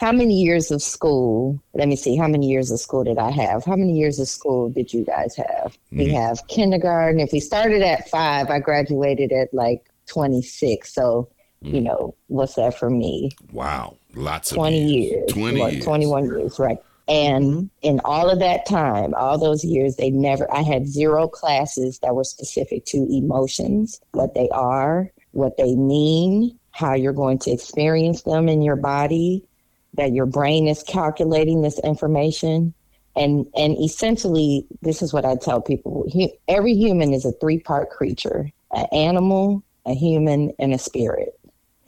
How 0.00 0.10
many 0.10 0.34
years 0.34 0.70
of 0.70 0.82
school? 0.82 1.62
Let 1.72 1.88
me 1.88 1.94
see. 1.94 2.16
How 2.16 2.26
many 2.26 2.48
years 2.48 2.70
of 2.72 2.80
school 2.80 3.04
did 3.04 3.18
I 3.18 3.30
have? 3.30 3.64
How 3.64 3.76
many 3.76 3.96
years 3.96 4.18
of 4.18 4.28
school 4.28 4.68
did 4.68 4.92
you 4.92 5.04
guys 5.04 5.36
have? 5.36 5.46
Mm-hmm. 5.46 5.98
We 5.98 6.12
have 6.12 6.46
kindergarten. 6.48 7.20
If 7.20 7.32
we 7.32 7.40
started 7.40 7.82
at 7.82 8.08
five, 8.08 8.50
I 8.50 8.58
graduated 8.58 9.30
at 9.30 9.54
like 9.54 9.88
26. 10.06 10.92
So, 10.92 11.02
mm-hmm. 11.02 11.33
You 11.64 11.80
mm. 11.80 11.84
know, 11.84 12.14
what's 12.26 12.54
that 12.54 12.78
for 12.78 12.90
me? 12.90 13.30
Wow. 13.52 13.96
Lots 14.14 14.52
of 14.52 14.56
20 14.56 14.78
years. 14.78 15.10
years 15.10 15.32
20 15.32 15.72
years. 15.72 15.84
21 15.84 16.24
years, 16.26 16.58
right. 16.58 16.78
And 17.08 17.70
in 17.82 18.00
all 18.04 18.30
of 18.30 18.38
that 18.38 18.66
time, 18.66 19.14
all 19.14 19.38
those 19.38 19.64
years, 19.64 19.96
they 19.96 20.10
never, 20.10 20.52
I 20.54 20.62
had 20.62 20.86
zero 20.86 21.28
classes 21.28 21.98
that 22.00 22.14
were 22.14 22.24
specific 22.24 22.84
to 22.86 23.06
emotions, 23.10 24.00
what 24.12 24.34
they 24.34 24.48
are, 24.50 25.10
what 25.32 25.56
they 25.56 25.74
mean, 25.74 26.58
how 26.70 26.94
you're 26.94 27.12
going 27.12 27.38
to 27.40 27.50
experience 27.50 28.22
them 28.22 28.48
in 28.48 28.62
your 28.62 28.76
body, 28.76 29.44
that 29.94 30.12
your 30.12 30.26
brain 30.26 30.66
is 30.66 30.82
calculating 30.82 31.62
this 31.62 31.78
information. 31.80 32.72
And, 33.16 33.46
and 33.56 33.76
essentially, 33.78 34.66
this 34.82 35.02
is 35.02 35.12
what 35.12 35.24
I 35.24 35.36
tell 35.36 35.60
people 35.60 36.06
every 36.48 36.74
human 36.74 37.12
is 37.12 37.24
a 37.24 37.32
three 37.32 37.58
part 37.58 37.90
creature 37.90 38.50
an 38.72 38.86
animal, 38.92 39.62
a 39.86 39.94
human, 39.94 40.52
and 40.58 40.74
a 40.74 40.78
spirit. 40.78 41.38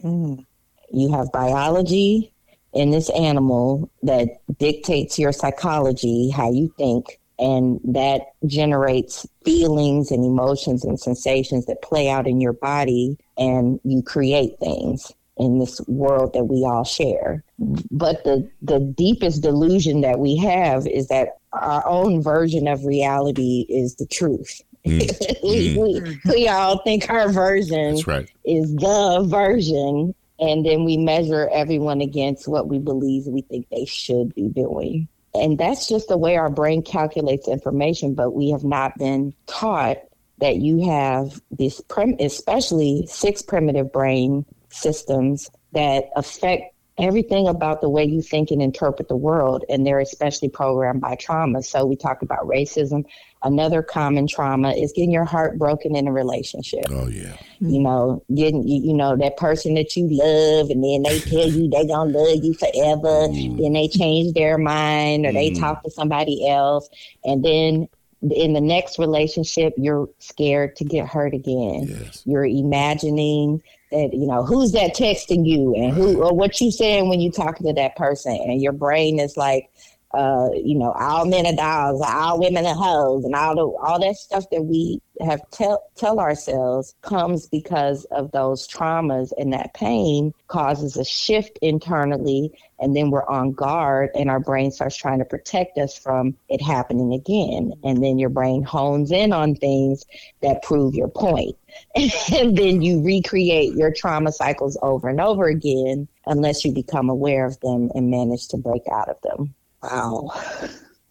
Mm. 0.03 0.45
You 0.91 1.11
have 1.11 1.31
biology, 1.31 2.31
in 2.77 2.91
this 2.91 3.09
animal 3.09 3.89
that 4.03 4.29
dictates 4.59 5.17
your 5.17 5.31
psychology, 5.31 6.29
how 6.29 6.51
you 6.51 6.71
think, 6.77 7.19
and 7.39 7.79
that 7.83 8.21
generates 8.45 9.25
feelings 9.43 10.11
and 10.11 10.23
emotions 10.23 10.83
and 10.83 10.99
sensations 10.99 11.65
that 11.65 11.81
play 11.81 12.09
out 12.09 12.27
in 12.27 12.41
your 12.41 12.53
body, 12.53 13.17
and 13.37 13.79
you 13.83 14.01
create 14.01 14.59
things 14.59 15.11
in 15.37 15.59
this 15.59 15.79
world 15.87 16.33
that 16.33 16.45
we 16.45 16.63
all 16.65 16.83
share. 16.83 17.43
But 17.91 18.23
the, 18.23 18.49
the 18.61 18.79
deepest 18.79 19.41
delusion 19.41 20.01
that 20.01 20.19
we 20.19 20.35
have 20.37 20.87
is 20.87 21.07
that 21.07 21.37
our 21.53 21.87
own 21.87 22.21
version 22.21 22.67
of 22.67 22.85
reality 22.85 23.65
is 23.69 23.95
the 23.95 24.07
truth. 24.07 24.61
Mm. 24.87 25.41
we, 25.43 25.75
mm. 25.75 26.25
we, 26.25 26.33
we, 26.33 26.47
all 26.47 26.79
think 26.79 27.09
our 27.09 27.29
version 27.31 27.99
right. 28.05 28.29
is 28.45 28.73
the 28.75 29.25
version 29.27 30.13
and 30.39 30.65
then 30.65 30.85
we 30.85 30.97
measure 30.97 31.49
everyone 31.51 32.01
against 32.01 32.47
what 32.47 32.67
we 32.67 32.79
believe 32.79 33.25
we 33.25 33.41
think 33.41 33.67
they 33.69 33.85
should 33.85 34.35
be 34.35 34.49
doing. 34.49 35.07
And 35.33 35.57
that's 35.57 35.87
just 35.87 36.07
the 36.07 36.17
way 36.17 36.37
our 36.37 36.49
brain 36.49 36.81
calculates 36.81 37.47
information, 37.47 38.13
but 38.13 38.31
we 38.31 38.51
have 38.51 38.63
not 38.63 38.97
been 38.97 39.33
taught 39.47 39.97
that 40.39 40.57
you 40.57 40.87
have 40.89 41.41
this, 41.51 41.81
prim- 41.81 42.17
especially 42.19 43.07
six 43.07 43.41
primitive 43.41 43.91
brain 43.91 44.45
systems 44.69 45.49
that 45.73 46.05
affect 46.15 46.73
everything 46.99 47.47
about 47.47 47.81
the 47.81 47.89
way 47.89 48.03
you 48.03 48.21
think 48.21 48.51
and 48.51 48.61
interpret 48.61 49.07
the 49.07 49.15
world, 49.15 49.63
and 49.69 49.85
they're 49.85 49.99
especially 49.99 50.49
programmed 50.49 51.01
by 51.01 51.15
trauma. 51.15 51.61
So 51.61 51.85
we 51.85 51.95
talk 51.95 52.21
about 52.21 52.47
racism. 52.47 53.05
Another 53.47 53.81
common 53.81 54.27
trauma 54.27 54.73
is 54.73 54.91
getting 54.91 55.11
your 55.11 55.23
heart 55.23 55.57
broken 55.57 55.95
in 55.95 56.05
a 56.05 56.11
relationship. 56.11 56.85
Oh 56.89 57.07
yeah. 57.07 57.37
You 57.59 57.79
know, 57.79 58.23
getting 58.35 58.67
you, 58.67 58.89
you 58.89 58.93
know 58.93 59.15
that 59.15 59.37
person 59.37 59.73
that 59.75 59.95
you 59.95 60.07
love, 60.11 60.69
and 60.69 60.83
then 60.83 61.03
they 61.03 61.19
tell 61.19 61.47
you 61.47 61.69
they 61.69 61.87
gonna 61.87 62.11
love 62.11 62.43
you 62.43 62.53
forever. 62.53 63.29
Mm. 63.29 63.57
Then 63.57 63.73
they 63.73 63.87
change 63.87 64.33
their 64.33 64.57
mind, 64.57 65.25
or 65.25 65.29
mm. 65.29 65.33
they 65.33 65.51
talk 65.51 65.81
to 65.83 65.89
somebody 65.89 66.47
else, 66.47 66.89
and 67.23 67.43
then 67.43 67.87
in 68.21 68.53
the 68.53 68.61
next 68.61 68.99
relationship, 68.99 69.73
you're 69.77 70.09
scared 70.19 70.75
to 70.75 70.83
get 70.83 71.07
hurt 71.07 71.33
again. 71.33 71.87
Yes. 71.87 72.23
You're 72.25 72.45
imagining 72.45 73.61
that 73.91 74.09
you 74.13 74.27
know 74.27 74.43
who's 74.43 74.73
that 74.73 74.93
texting 74.93 75.47
you 75.47 75.73
and 75.75 75.93
who 75.93 76.21
or 76.21 76.33
what 76.33 76.59
you 76.59 76.71
saying 76.71 77.07
when 77.07 77.21
you 77.21 77.31
talking 77.31 77.65
to 77.65 77.73
that 77.73 77.95
person 77.95 78.33
and 78.33 78.61
your 78.61 78.73
brain 78.73 79.17
is 79.17 79.37
like 79.37 79.69
uh, 80.13 80.49
you 80.53 80.77
know, 80.77 80.91
all 80.93 81.25
men 81.25 81.45
are 81.45 81.55
dogs, 81.55 82.01
all 82.01 82.39
women 82.39 82.65
are 82.65 82.75
hoes, 82.75 83.25
and 83.25 83.35
all 83.35 83.55
the 83.55 83.85
all 83.85 83.99
that 83.99 84.15
stuff 84.15 84.45
that 84.51 84.63
we 84.63 85.01
have 85.19 85.41
tell 85.51 85.83
tell 85.95 86.19
ourselves 86.19 86.95
comes 87.01 87.47
because 87.47 88.05
of 88.05 88.31
those 88.31 88.67
traumas 88.67 89.33
and 89.37 89.51
that 89.51 89.73
pain 89.73 90.31
causes 90.47 90.95
a 90.95 91.03
shift 91.03 91.59
internally, 91.61 92.51
and 92.79 92.95
then 92.95 93.11
we're 93.11 93.27
on 93.27 93.51
guard, 93.51 94.09
and 94.15 94.29
our 94.29 94.39
brain 94.39 94.71
starts 94.71 94.95
trying 94.95 95.19
to 95.19 95.25
protect 95.25 95.77
us 95.77 95.97
from 95.97 96.37
it 96.47 96.61
happening 96.61 97.13
again, 97.13 97.73
and 97.83 98.01
then 98.01 98.17
your 98.17 98.29
brain 98.29 98.63
hones 98.63 99.11
in 99.11 99.33
on 99.33 99.55
things 99.55 100.05
that 100.41 100.63
prove 100.63 100.95
your 100.95 101.09
point, 101.09 101.55
and 101.95 102.57
then 102.57 102.81
you 102.81 103.03
recreate 103.03 103.73
your 103.73 103.91
trauma 103.91 104.31
cycles 104.31 104.77
over 104.81 105.09
and 105.09 105.19
over 105.19 105.47
again 105.47 106.07
unless 106.27 106.63
you 106.63 106.71
become 106.71 107.09
aware 107.09 107.45
of 107.45 107.59
them 107.59 107.89
and 107.93 108.09
manage 108.09 108.47
to 108.47 108.57
break 108.57 108.83
out 108.89 109.09
of 109.09 109.17
them. 109.21 109.53
Wow. 109.83 110.29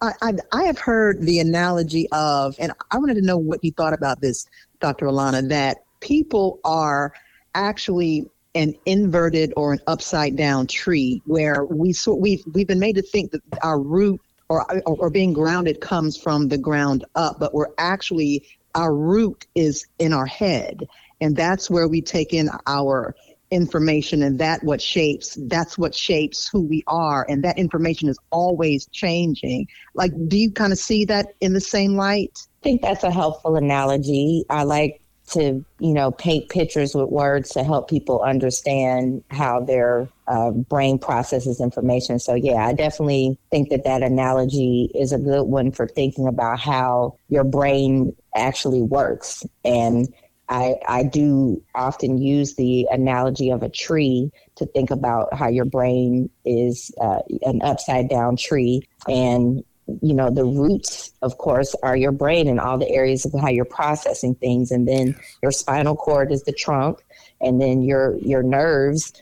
I, 0.01 0.13
I, 0.21 0.33
I, 0.51 0.63
have 0.63 0.77
heard 0.77 1.21
the 1.21 1.39
analogy 1.39 2.07
of, 2.11 2.55
and 2.59 2.71
I 2.91 2.97
wanted 2.97 3.15
to 3.15 3.21
know 3.21 3.37
what 3.37 3.63
you 3.63 3.71
thought 3.71 3.93
about 3.93 4.21
this, 4.21 4.45
Dr. 4.79 5.07
Alauna, 5.07 5.47
that 5.49 5.77
people 6.01 6.59
are 6.63 7.13
actually 7.55 8.29
an 8.53 8.75
inverted 8.85 9.53
or 9.55 9.73
an 9.73 9.79
upside 9.87 10.35
down 10.35 10.67
tree 10.67 11.21
where 11.25 11.65
we 11.65 11.93
so 11.93 12.13
we've 12.13 12.43
we've 12.53 12.67
been 12.67 12.79
made 12.79 12.95
to 12.95 13.01
think 13.01 13.31
that 13.31 13.41
our 13.61 13.79
root 13.79 14.19
or 14.49 14.65
or 14.85 15.09
being 15.09 15.33
grounded 15.33 15.79
comes 15.79 16.17
from 16.17 16.47
the 16.47 16.57
ground 16.57 17.05
up, 17.15 17.39
but 17.39 17.53
we're 17.53 17.73
actually 17.77 18.47
our 18.75 18.93
root 18.93 19.47
is 19.55 19.85
in 19.99 20.13
our 20.13 20.25
head. 20.25 20.87
And 21.19 21.35
that's 21.35 21.69
where 21.69 21.87
we 21.87 22.01
take 22.01 22.33
in 22.33 22.49
our 22.67 23.15
information 23.51 24.23
and 24.23 24.39
that 24.39 24.63
what 24.63 24.81
shapes 24.81 25.37
that's 25.43 25.77
what 25.77 25.95
shapes 25.95 26.47
who 26.47 26.61
we 26.61 26.83
are. 26.87 27.25
And 27.29 27.43
that 27.43 27.57
information 27.57 28.09
is 28.09 28.17
always 28.31 28.87
changing. 28.87 29.67
Like 29.93 30.11
do 30.27 30.37
you 30.37 30.51
kind 30.51 30.73
of 30.73 30.79
see 30.79 31.05
that 31.05 31.27
in 31.39 31.53
the 31.53 31.61
same 31.61 31.95
light? 31.95 32.37
I 32.61 32.63
think 32.63 32.81
that's 32.81 33.03
a 33.03 33.11
helpful 33.11 33.55
analogy. 33.55 34.43
I 34.49 34.63
like 34.63 35.01
to 35.29 35.63
you 35.79 35.93
know 35.93 36.11
paint 36.11 36.49
pictures 36.49 36.95
with 36.95 37.09
words 37.09 37.49
to 37.49 37.63
help 37.63 37.89
people 37.89 38.21
understand 38.21 39.23
how 39.29 39.59
their 39.61 40.07
uh, 40.27 40.51
brain 40.51 40.97
processes 40.97 41.59
information. 41.59 42.19
So 42.19 42.33
yeah 42.33 42.65
i 42.67 42.73
definitely 42.73 43.37
think 43.51 43.69
that 43.69 43.83
that 43.83 44.03
analogy 44.03 44.89
is 44.95 45.11
a 45.11 45.17
good 45.17 45.43
one 45.43 45.71
for 45.71 45.87
thinking 45.87 46.27
about 46.27 46.59
how 46.59 47.17
your 47.29 47.43
brain 47.43 48.15
actually 48.35 48.81
works. 48.81 49.45
And 49.65 50.07
I, 50.49 50.75
I 50.87 51.03
do 51.03 51.61
often 51.75 52.17
use 52.17 52.55
the 52.55 52.87
analogy 52.91 53.49
of 53.49 53.63
a 53.63 53.69
tree 53.69 54.31
to 54.55 54.65
think 54.65 54.91
about 54.91 55.33
how 55.33 55.49
your 55.49 55.65
brain 55.65 56.29
is 56.45 56.91
uh, 57.01 57.19
an 57.41 57.61
upside 57.61 58.09
down 58.09 58.37
tree. 58.37 58.87
And 59.07 59.63
you 60.01 60.13
know 60.13 60.29
the 60.29 60.43
roots 60.43 61.13
of 61.21 61.37
course 61.37 61.73
are 61.81 61.95
your 61.95 62.11
brain 62.11 62.49
and 62.49 62.59
all 62.59 62.77
the 62.77 62.89
areas 62.89 63.25
of 63.25 63.39
how 63.39 63.49
you're 63.49 63.65
processing 63.65 64.35
things. 64.35 64.71
And 64.71 64.87
then 64.87 65.15
your 65.41 65.51
spinal 65.51 65.95
cord 65.95 66.31
is 66.31 66.43
the 66.43 66.51
trunk. 66.51 66.99
And 67.39 67.61
then 67.61 67.81
your 67.83 68.17
your 68.17 68.43
nerves 68.43 69.13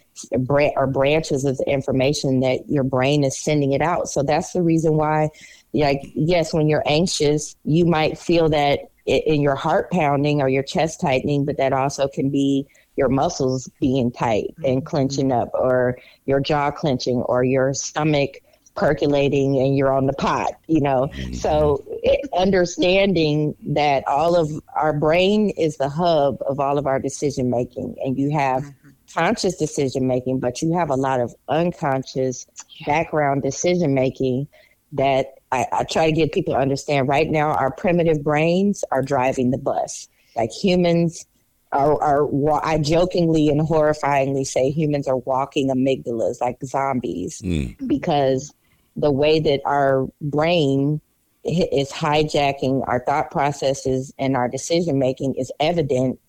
are 0.76 0.88
branches 0.88 1.44
of 1.46 1.58
the 1.58 1.70
information 1.70 2.40
that 2.40 2.70
your 2.70 2.84
brain 2.84 3.24
is 3.24 3.38
sending 3.38 3.74
it 3.74 3.82
out. 3.82 4.08
So 4.08 4.24
that's 4.24 4.54
the 4.54 4.62
reason 4.62 4.96
why 4.96 5.30
like 5.74 6.02
yes 6.16 6.54
when 6.54 6.68
you're 6.68 6.84
anxious 6.86 7.56
you 7.66 7.86
might 7.86 8.18
feel 8.18 8.50
that 8.50 8.80
in 9.06 9.42
your 9.42 9.56
heart 9.56 9.92
pounding 9.92 10.42
or 10.42 10.50
your 10.50 10.64
chest 10.64 11.00
tightening 11.00 11.46
but 11.46 11.58
that 11.58 11.74
also 11.74 12.08
can 12.08 12.30
be 12.30 12.68
your 12.96 13.10
muscles 13.10 13.70
being 13.80 14.12
tight 14.12 14.54
and 14.64 14.78
mm-hmm. 14.78 14.86
clenching 14.86 15.32
up 15.32 15.50
or 15.54 15.98
your 16.26 16.40
jaw 16.40 16.72
clenching 16.72 17.18
or 17.18 17.44
your 17.44 17.74
stomach 17.74 18.42
percolating 18.76 19.58
and 19.58 19.78
you're 19.78 19.94
on 19.94 20.06
the 20.06 20.14
pot, 20.14 20.52
you 20.68 20.82
know. 20.82 21.08
Mm-hmm. 21.14 21.34
So 21.34 21.84
it, 22.04 22.30
understanding 22.38 23.56
that 23.68 24.06
all 24.08 24.36
of 24.36 24.52
our 24.76 24.94
brain 24.94 25.50
is 25.52 25.78
the 25.78 25.90
hub 25.90 26.38
of 26.48 26.60
all 26.60 26.78
of 26.78 26.86
our 26.86 27.00
decision 27.00 27.50
making, 27.50 27.96
and 28.04 28.18
you 28.18 28.32
have 28.32 28.64
mm-hmm. 28.64 28.90
conscious 29.14 29.56
decision 29.56 30.08
making, 30.08 30.40
but 30.40 30.62
you 30.62 30.74
have 30.74 30.90
a 30.90 30.96
lot 30.96 31.20
of 31.20 31.34
unconscious 31.48 32.46
background 32.86 33.42
decision 33.42 33.94
making 33.94 34.48
that 34.92 35.36
I, 35.56 35.68
I 35.72 35.84
try 35.84 36.08
to 36.08 36.12
get 36.12 36.34
people 36.34 36.54
to 36.54 36.60
understand. 36.60 37.08
Right 37.08 37.30
now, 37.30 37.54
our 37.54 37.72
primitive 37.72 38.24
brains 38.24 38.84
are 38.92 39.02
driving 39.02 39.52
the 39.52 39.58
bus. 39.58 40.08
Like 40.36 40.52
humans 40.52 41.26
are, 41.72 42.02
are 42.02 42.66
I 42.66 42.78
jokingly 42.78 43.50
and 43.50 43.62
horrifyingly 43.62 44.46
say 44.46 44.70
humans 44.70 45.08
are 45.08 45.18
walking 45.18 45.70
amygdalas 45.70 46.42
like 46.42 46.58
zombies 46.64 47.42
mm. 47.42 47.76
because 47.88 48.54
the 48.96 49.12
way 49.12 49.40
that 49.40 49.62
our 49.66 50.08
brain 50.22 51.02
is 51.44 51.92
hijacking 51.92 52.84
our 52.88 53.04
thought 53.06 53.30
processes 53.30 54.14
and 54.18 54.36
our 54.36 54.48
decision 54.48 55.00
making 55.00 55.36
is 55.36 55.52
evident. 55.60 56.20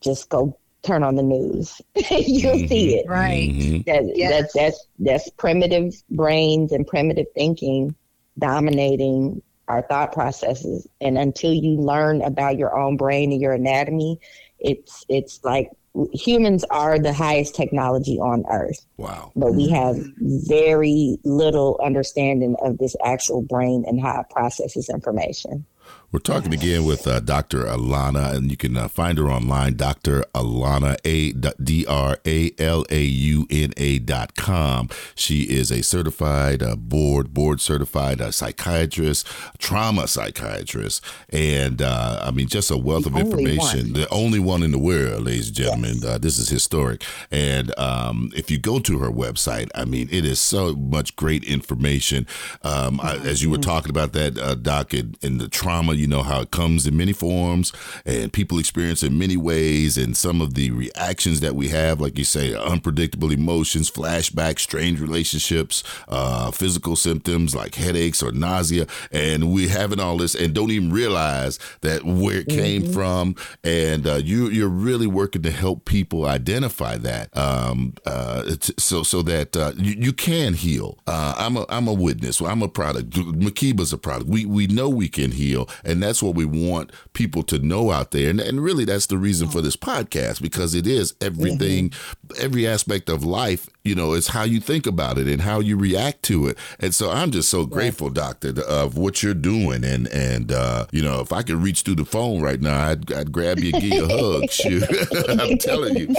Just 0.00 0.28
go 0.28 0.58
turn 0.82 1.02
on 1.02 1.16
the 1.16 1.22
news. 1.22 1.80
You'll 1.94 2.56
mm-hmm. 2.56 2.66
see 2.66 2.96
it. 2.96 3.06
Right. 3.08 3.50
Mm-hmm. 3.50 3.82
That, 3.86 4.16
yes. 4.16 4.30
that, 4.30 4.50
that's, 4.54 4.86
that's 4.98 5.30
primitive 5.30 5.94
brains 6.10 6.72
and 6.72 6.86
primitive 6.86 7.26
thinking 7.34 7.94
dominating 8.38 9.42
our 9.68 9.82
thought 9.82 10.12
processes. 10.12 10.86
And 11.00 11.16
until 11.16 11.52
you 11.52 11.72
learn 11.72 12.22
about 12.22 12.58
your 12.58 12.76
own 12.76 12.96
brain 12.96 13.32
and 13.32 13.40
your 13.40 13.52
anatomy, 13.52 14.18
it's 14.58 15.04
it's 15.08 15.40
like 15.44 15.70
humans 16.12 16.64
are 16.70 16.98
the 16.98 17.12
highest 17.12 17.54
technology 17.54 18.18
on 18.18 18.44
earth. 18.50 18.84
Wow. 18.96 19.32
But 19.36 19.54
we 19.54 19.68
have 19.70 19.96
very 20.18 21.18
little 21.24 21.78
understanding 21.84 22.56
of 22.62 22.78
this 22.78 22.96
actual 23.04 23.42
brain 23.42 23.84
and 23.86 24.00
how 24.00 24.20
it 24.20 24.30
processes 24.30 24.88
information. 24.88 25.66
We're 26.12 26.18
talking 26.18 26.52
again 26.52 26.84
with 26.84 27.06
uh, 27.06 27.20
Dr. 27.20 27.64
Alauna, 27.64 28.34
and 28.34 28.50
you 28.50 28.56
can 28.58 28.76
uh, 28.76 28.88
find 28.88 29.16
her 29.16 29.30
online, 29.30 29.76
Dr. 29.76 30.22
Alauna, 30.34 30.98
A 31.06 31.32
D 31.32 31.86
R 31.86 32.18
A 32.26 32.52
L 32.58 32.84
A 32.90 33.02
U 33.02 33.46
N 33.48 33.72
A 33.78 33.98
dot 33.98 34.34
com. 34.34 34.90
She 35.14 35.44
is 35.44 35.70
a 35.72 35.82
certified 35.82 36.62
uh, 36.62 36.76
board, 36.76 37.32
board 37.32 37.62
certified 37.62 38.20
uh, 38.20 38.30
psychiatrist, 38.30 39.26
trauma 39.56 40.06
psychiatrist, 40.06 41.02
and 41.30 41.80
uh, 41.80 42.20
I 42.22 42.30
mean, 42.30 42.46
just 42.46 42.70
a 42.70 42.76
wealth 42.76 43.04
the 43.04 43.08
of 43.08 43.16
information. 43.16 43.84
One. 43.84 43.92
The 43.94 44.08
only 44.10 44.38
one 44.38 44.62
in 44.62 44.72
the 44.72 44.78
world, 44.78 45.24
ladies 45.24 45.46
and 45.46 45.56
gentlemen. 45.56 45.94
Yes. 45.94 46.04
Uh, 46.04 46.18
this 46.18 46.38
is 46.38 46.50
historic. 46.50 47.04
And 47.30 47.72
um, 47.78 48.30
if 48.36 48.50
you 48.50 48.58
go 48.58 48.80
to 48.80 48.98
her 48.98 49.10
website, 49.10 49.70
I 49.74 49.86
mean, 49.86 50.10
it 50.12 50.26
is 50.26 50.38
so 50.38 50.74
much 50.74 51.16
great 51.16 51.42
information. 51.44 52.26
Um, 52.62 53.00
I, 53.00 53.16
as 53.16 53.42
you 53.42 53.48
were 53.48 53.56
mm-hmm. 53.56 53.62
talking 53.62 53.90
about 53.90 54.12
that, 54.12 54.60
Doc, 54.62 54.92
in, 54.92 55.14
in 55.22 55.38
the 55.38 55.48
trauma 55.48 56.01
you 56.02 56.08
know 56.08 56.22
how 56.24 56.40
it 56.40 56.50
comes 56.50 56.86
in 56.86 56.96
many 56.96 57.12
forms 57.12 57.72
and 58.04 58.32
people 58.32 58.58
experience 58.58 59.02
it 59.02 59.12
in 59.12 59.18
many 59.18 59.36
ways. 59.36 59.96
And 59.96 60.16
some 60.16 60.40
of 60.40 60.54
the 60.54 60.72
reactions 60.72 61.40
that 61.40 61.54
we 61.54 61.68
have, 61.68 62.00
like 62.00 62.18
you 62.18 62.24
say, 62.24 62.54
unpredictable 62.54 63.30
emotions, 63.30 63.90
flashbacks, 63.90 64.60
strange 64.60 65.00
relationships, 65.00 65.84
uh, 66.08 66.50
physical 66.50 66.96
symptoms 66.96 67.54
like 67.54 67.76
headaches 67.76 68.22
or 68.22 68.32
nausea. 68.32 68.86
And 69.12 69.52
we're 69.52 69.68
having 69.68 70.00
all 70.00 70.16
this 70.16 70.34
and 70.34 70.52
don't 70.52 70.70
even 70.72 70.92
realize 70.92 71.58
that 71.82 72.04
where 72.04 72.38
it 72.38 72.48
came 72.48 72.82
mm-hmm. 72.82 72.92
from. 72.92 73.36
And 73.62 74.06
uh, 74.06 74.16
you, 74.16 74.48
you're 74.48 74.68
really 74.68 75.06
working 75.06 75.42
to 75.42 75.50
help 75.52 75.84
people 75.84 76.26
identify 76.26 76.96
that 76.98 77.34
um, 77.36 77.94
uh, 78.06 78.56
so, 78.78 79.04
so 79.04 79.22
that 79.22 79.56
uh, 79.56 79.72
you, 79.76 79.92
you, 79.92 80.12
can 80.12 80.54
heal. 80.54 80.98
Uh, 81.06 81.34
I'm, 81.38 81.56
a, 81.56 81.66
I'm 81.68 81.86
a 81.86 81.92
witness. 81.92 82.40
I'm 82.40 82.62
a 82.62 82.68
product. 82.68 83.10
Makiba's 83.10 83.92
a 83.92 83.98
product. 83.98 84.28
We, 84.28 84.44
we 84.44 84.66
know 84.66 84.88
we 84.88 85.08
can 85.08 85.30
heal. 85.30 85.68
And 85.92 86.02
that's 86.02 86.22
what 86.22 86.34
we 86.34 86.44
want 86.44 86.90
people 87.12 87.42
to 87.44 87.58
know 87.58 87.90
out 87.90 88.10
there. 88.10 88.30
And, 88.30 88.40
and 88.40 88.62
really, 88.62 88.84
that's 88.84 89.06
the 89.06 89.18
reason 89.18 89.48
for 89.48 89.60
this 89.60 89.76
podcast 89.76 90.42
because 90.42 90.74
it 90.74 90.86
is 90.86 91.14
everything, 91.20 91.90
mm-hmm. 91.90 92.44
every 92.44 92.66
aspect 92.66 93.08
of 93.08 93.24
life 93.24 93.68
you 93.84 93.94
know, 93.94 94.12
it's 94.12 94.28
how 94.28 94.44
you 94.44 94.60
think 94.60 94.86
about 94.86 95.18
it 95.18 95.26
and 95.26 95.42
how 95.42 95.58
you 95.58 95.76
react 95.76 96.22
to 96.22 96.46
it. 96.46 96.56
And 96.78 96.94
so 96.94 97.10
I'm 97.10 97.32
just 97.32 97.48
so 97.48 97.66
grateful, 97.66 98.10
doctor, 98.10 98.54
of 98.68 98.96
what 98.96 99.22
you're 99.22 99.34
doing. 99.34 99.82
And, 99.82 100.06
and, 100.08 100.52
uh, 100.52 100.86
you 100.92 101.02
know, 101.02 101.20
if 101.20 101.32
I 101.32 101.42
could 101.42 101.56
reach 101.56 101.82
through 101.82 101.96
the 101.96 102.04
phone 102.04 102.42
right 102.42 102.60
now, 102.60 102.88
I'd, 102.88 103.12
I'd 103.12 103.32
grab 103.32 103.58
you 103.58 103.72
and 103.74 103.82
give 103.82 103.92
you 103.92 104.04
a 104.04 104.08
hug. 104.08 104.50
Shoot. 104.50 104.84
I'm 105.28 105.58
telling 105.58 105.96
you, 105.96 106.14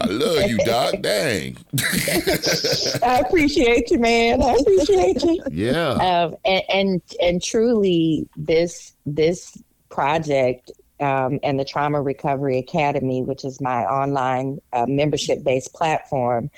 I 0.00 0.06
love 0.06 0.48
you, 0.48 0.58
doc. 0.58 0.94
Dang. 1.00 1.56
I 3.02 3.22
appreciate 3.26 3.90
you, 3.90 3.98
man. 3.98 4.42
I 4.42 4.54
appreciate 4.54 5.22
you. 5.24 5.42
Yeah. 5.50 5.90
Um, 5.90 6.36
and, 6.44 6.62
and, 6.68 7.02
and 7.20 7.42
truly 7.42 8.28
this, 8.36 8.94
this 9.06 9.60
project 9.88 10.70
um, 11.00 11.40
and 11.42 11.58
the 11.58 11.64
Trauma 11.64 12.00
Recovery 12.00 12.58
Academy, 12.58 13.22
which 13.22 13.44
is 13.44 13.60
my 13.60 13.84
online 13.84 14.60
uh, 14.72 14.86
membership 14.88 15.42
based 15.42 15.72
platform, 15.72 16.50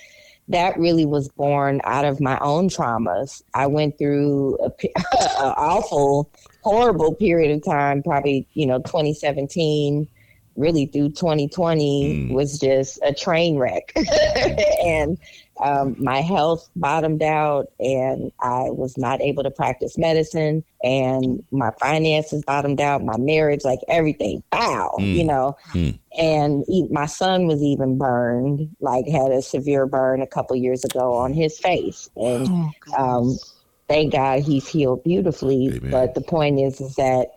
that 0.51 0.79
really 0.79 1.07
was 1.07 1.29
born 1.29 1.81
out 1.85 2.05
of 2.05 2.21
my 2.21 2.39
own 2.41 2.69
traumas. 2.69 3.43
I 3.55 3.67
went 3.67 3.99
through 3.99 4.59
an 4.63 4.71
awful, 5.39 6.31
horrible 6.63 7.15
period 7.15 7.53
of 7.57 7.65
time, 7.65 8.03
probably, 8.03 8.47
you 8.55 8.67
know, 8.67 8.79
2017, 8.79 10.09
really 10.57 10.87
through 10.87 11.11
2020 11.11 12.29
mm. 12.29 12.35
was 12.35 12.59
just 12.59 12.99
a 13.03 13.15
train 13.15 13.59
wreck. 13.59 13.93
and 14.85 15.19
um, 15.61 15.95
my 15.99 16.23
health 16.23 16.69
bottomed 16.75 17.23
out 17.23 17.71
and 17.79 18.33
I 18.41 18.71
was 18.71 18.97
not 18.97 19.21
able 19.21 19.43
to 19.43 19.51
practice 19.51 19.99
medicine 19.99 20.65
and 20.83 21.45
my 21.51 21.71
finances 21.79 22.43
bottomed 22.47 22.81
out, 22.81 23.05
my 23.05 23.19
marriage, 23.19 23.65
like 23.65 23.81
everything, 23.87 24.43
bow, 24.51 24.97
mm. 24.99 25.15
you 25.15 25.25
know. 25.25 25.57
Mm. 25.73 25.99
And 26.19 26.65
he, 26.67 26.89
my 26.91 27.07
son 27.07 27.47
was 27.47 27.63
even 27.63 27.99
burned, 27.99 28.75
like 28.81 29.07
had 29.07 29.33
a 29.33 29.43
severe 29.43 29.87
burn 29.87 30.23
a 30.23 30.27
couple 30.27 30.57
years 30.57 30.85
ago 30.85 31.15
on 31.15 31.35
his 31.35 31.59
face. 31.59 32.09
And 32.17 32.49
oh, 32.49 32.95
um, 32.97 33.39
thank 33.87 34.13
God 34.13 34.41
he's 34.41 34.67
healed 34.67 35.05
beautifully. 35.05 35.69
Amen. 35.69 35.91
But 35.91 36.15
the 36.15 36.23
point 36.23 36.59
is, 36.59 36.81
is 36.81 36.95
that 36.95 37.33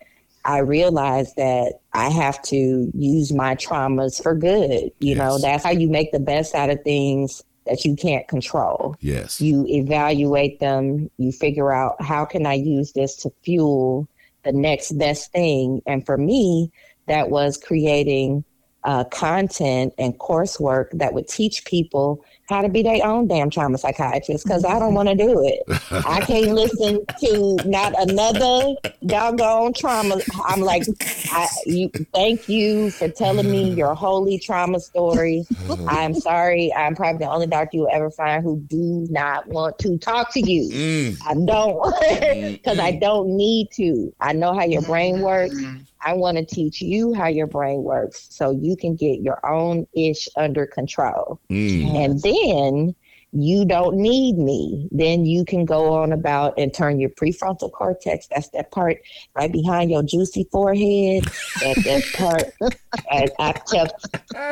I 0.46 0.60
realized 0.60 1.36
that 1.36 1.80
I 1.94 2.10
have 2.10 2.42
to 2.44 2.92
use 2.94 3.34
my 3.34 3.56
traumas 3.56 4.22
for 4.22 4.34
good. 4.34 4.92
You 5.00 5.16
yes. 5.16 5.18
know, 5.18 5.38
that's 5.40 5.64
how 5.64 5.72
you 5.72 5.90
make 5.90 6.12
the 6.14 6.20
best 6.20 6.56
out 6.56 6.70
of 6.70 6.82
things 6.84 7.44
that 7.66 7.86
you 7.86 7.96
can't 7.96 8.28
control. 8.28 8.96
Yes. 9.00 9.40
You 9.42 9.66
evaluate 9.68 10.60
them, 10.60 11.10
you 11.18 11.32
figure 11.32 11.72
out 11.72 12.02
how 12.02 12.26
can 12.26 12.46
I 12.46 12.54
use 12.54 12.92
this 12.94 13.16
to 13.18 13.32
fuel 13.44 14.08
the 14.44 14.52
next 14.52 14.94
best 14.94 15.32
thing. 15.32 15.82
And 15.86 16.06
for 16.06 16.18
me, 16.18 16.72
that 17.08 17.30
was 17.30 17.58
creating 17.58 18.44
uh, 18.84 19.06
content 19.06 19.94
and 19.98 20.18
coursework 20.20 20.88
that 20.94 21.14
would 21.14 21.28
teach 21.28 21.66
people 21.66 22.24
how 22.50 22.62
to 22.62 22.70
be 22.70 22.84
their 22.84 23.06
own 23.06 23.28
damn 23.28 23.50
trauma 23.50 23.78
psychiatrist 23.78 24.46
because 24.46 24.66
I 24.66 24.78
don't 24.78 24.94
want 24.94 25.10
to 25.10 25.16
do 25.16 25.42
it. 25.46 25.64
I 26.06 26.20
can't 26.22 26.52
listen 26.52 27.06
to 27.22 27.58
not 27.66 27.94
another 27.98 28.76
doggone 29.06 29.74
trauma. 29.74 30.20
I'm 30.46 30.62
like, 30.62 30.84
I, 31.32 31.48
you, 31.66 31.90
thank 32.14 32.50
you 32.50 32.92
for 32.92 33.08
telling 33.08 33.50
me 33.50 33.72
your 33.74 33.96
holy 33.96 34.40
trauma 34.40 34.80
story. 34.80 35.46
I'm 35.88 36.14
sorry. 36.14 36.74
I'm 36.74 36.96
probably 36.96 37.20
the 37.20 37.32
only 37.32 37.48
doctor 37.48 37.78
you'll 37.78 37.90
ever 37.92 38.12
find 38.12 38.44
who 38.44 38.60
do 38.68 39.08
not 39.10 39.48
want 39.48 39.80
to 39.80 39.98
talk 39.98 40.34
to 40.34 40.42
you. 40.42 40.70
Mm. 40.70 41.18
I 41.26 41.34
don't 41.46 42.54
because 42.54 42.80
I 42.80 42.92
don't 42.92 43.36
need 43.38 43.70
to. 43.74 44.14
I 44.20 44.34
know 44.34 44.54
how 44.54 44.66
your 44.66 44.82
brain 44.82 45.22
works. 45.22 45.56
I 46.06 46.14
want 46.14 46.38
to 46.38 46.44
teach 46.44 46.82
you 46.82 47.14
how 47.14 47.28
your 47.28 47.48
brain 47.48 47.82
works 47.84 48.28
so 48.30 48.52
you 48.52 48.76
can 48.76 48.98
get 48.98 49.22
your 49.22 49.40
own 49.50 49.88
ish 49.96 50.28
under 50.36 50.66
control. 50.66 51.40
Mm. 51.50 51.96
And 51.96 52.22
then 52.22 52.33
you 53.34 53.66
don't 53.66 53.98
need 53.98 54.38
me. 54.38 54.88
Then 54.92 55.26
you 55.26 55.44
can 55.44 55.66
go 55.66 55.94
on 55.94 56.12
about 56.12 56.54
and 56.58 56.74
turn 56.74 57.00
your 57.00 57.10
prefrontal 57.10 57.72
cortex, 57.72 58.28
that's 58.28 58.50
that 58.50 58.72
part 58.72 58.98
right 59.36 59.52
behind 59.52 59.90
your 59.90 60.04
juicy 60.04 60.48
forehead, 60.52 61.24
that, 61.62 61.76
that 61.84 62.04
part, 62.14 62.76
I, 63.10 63.28
I 63.40 63.52
tap, 63.54 63.90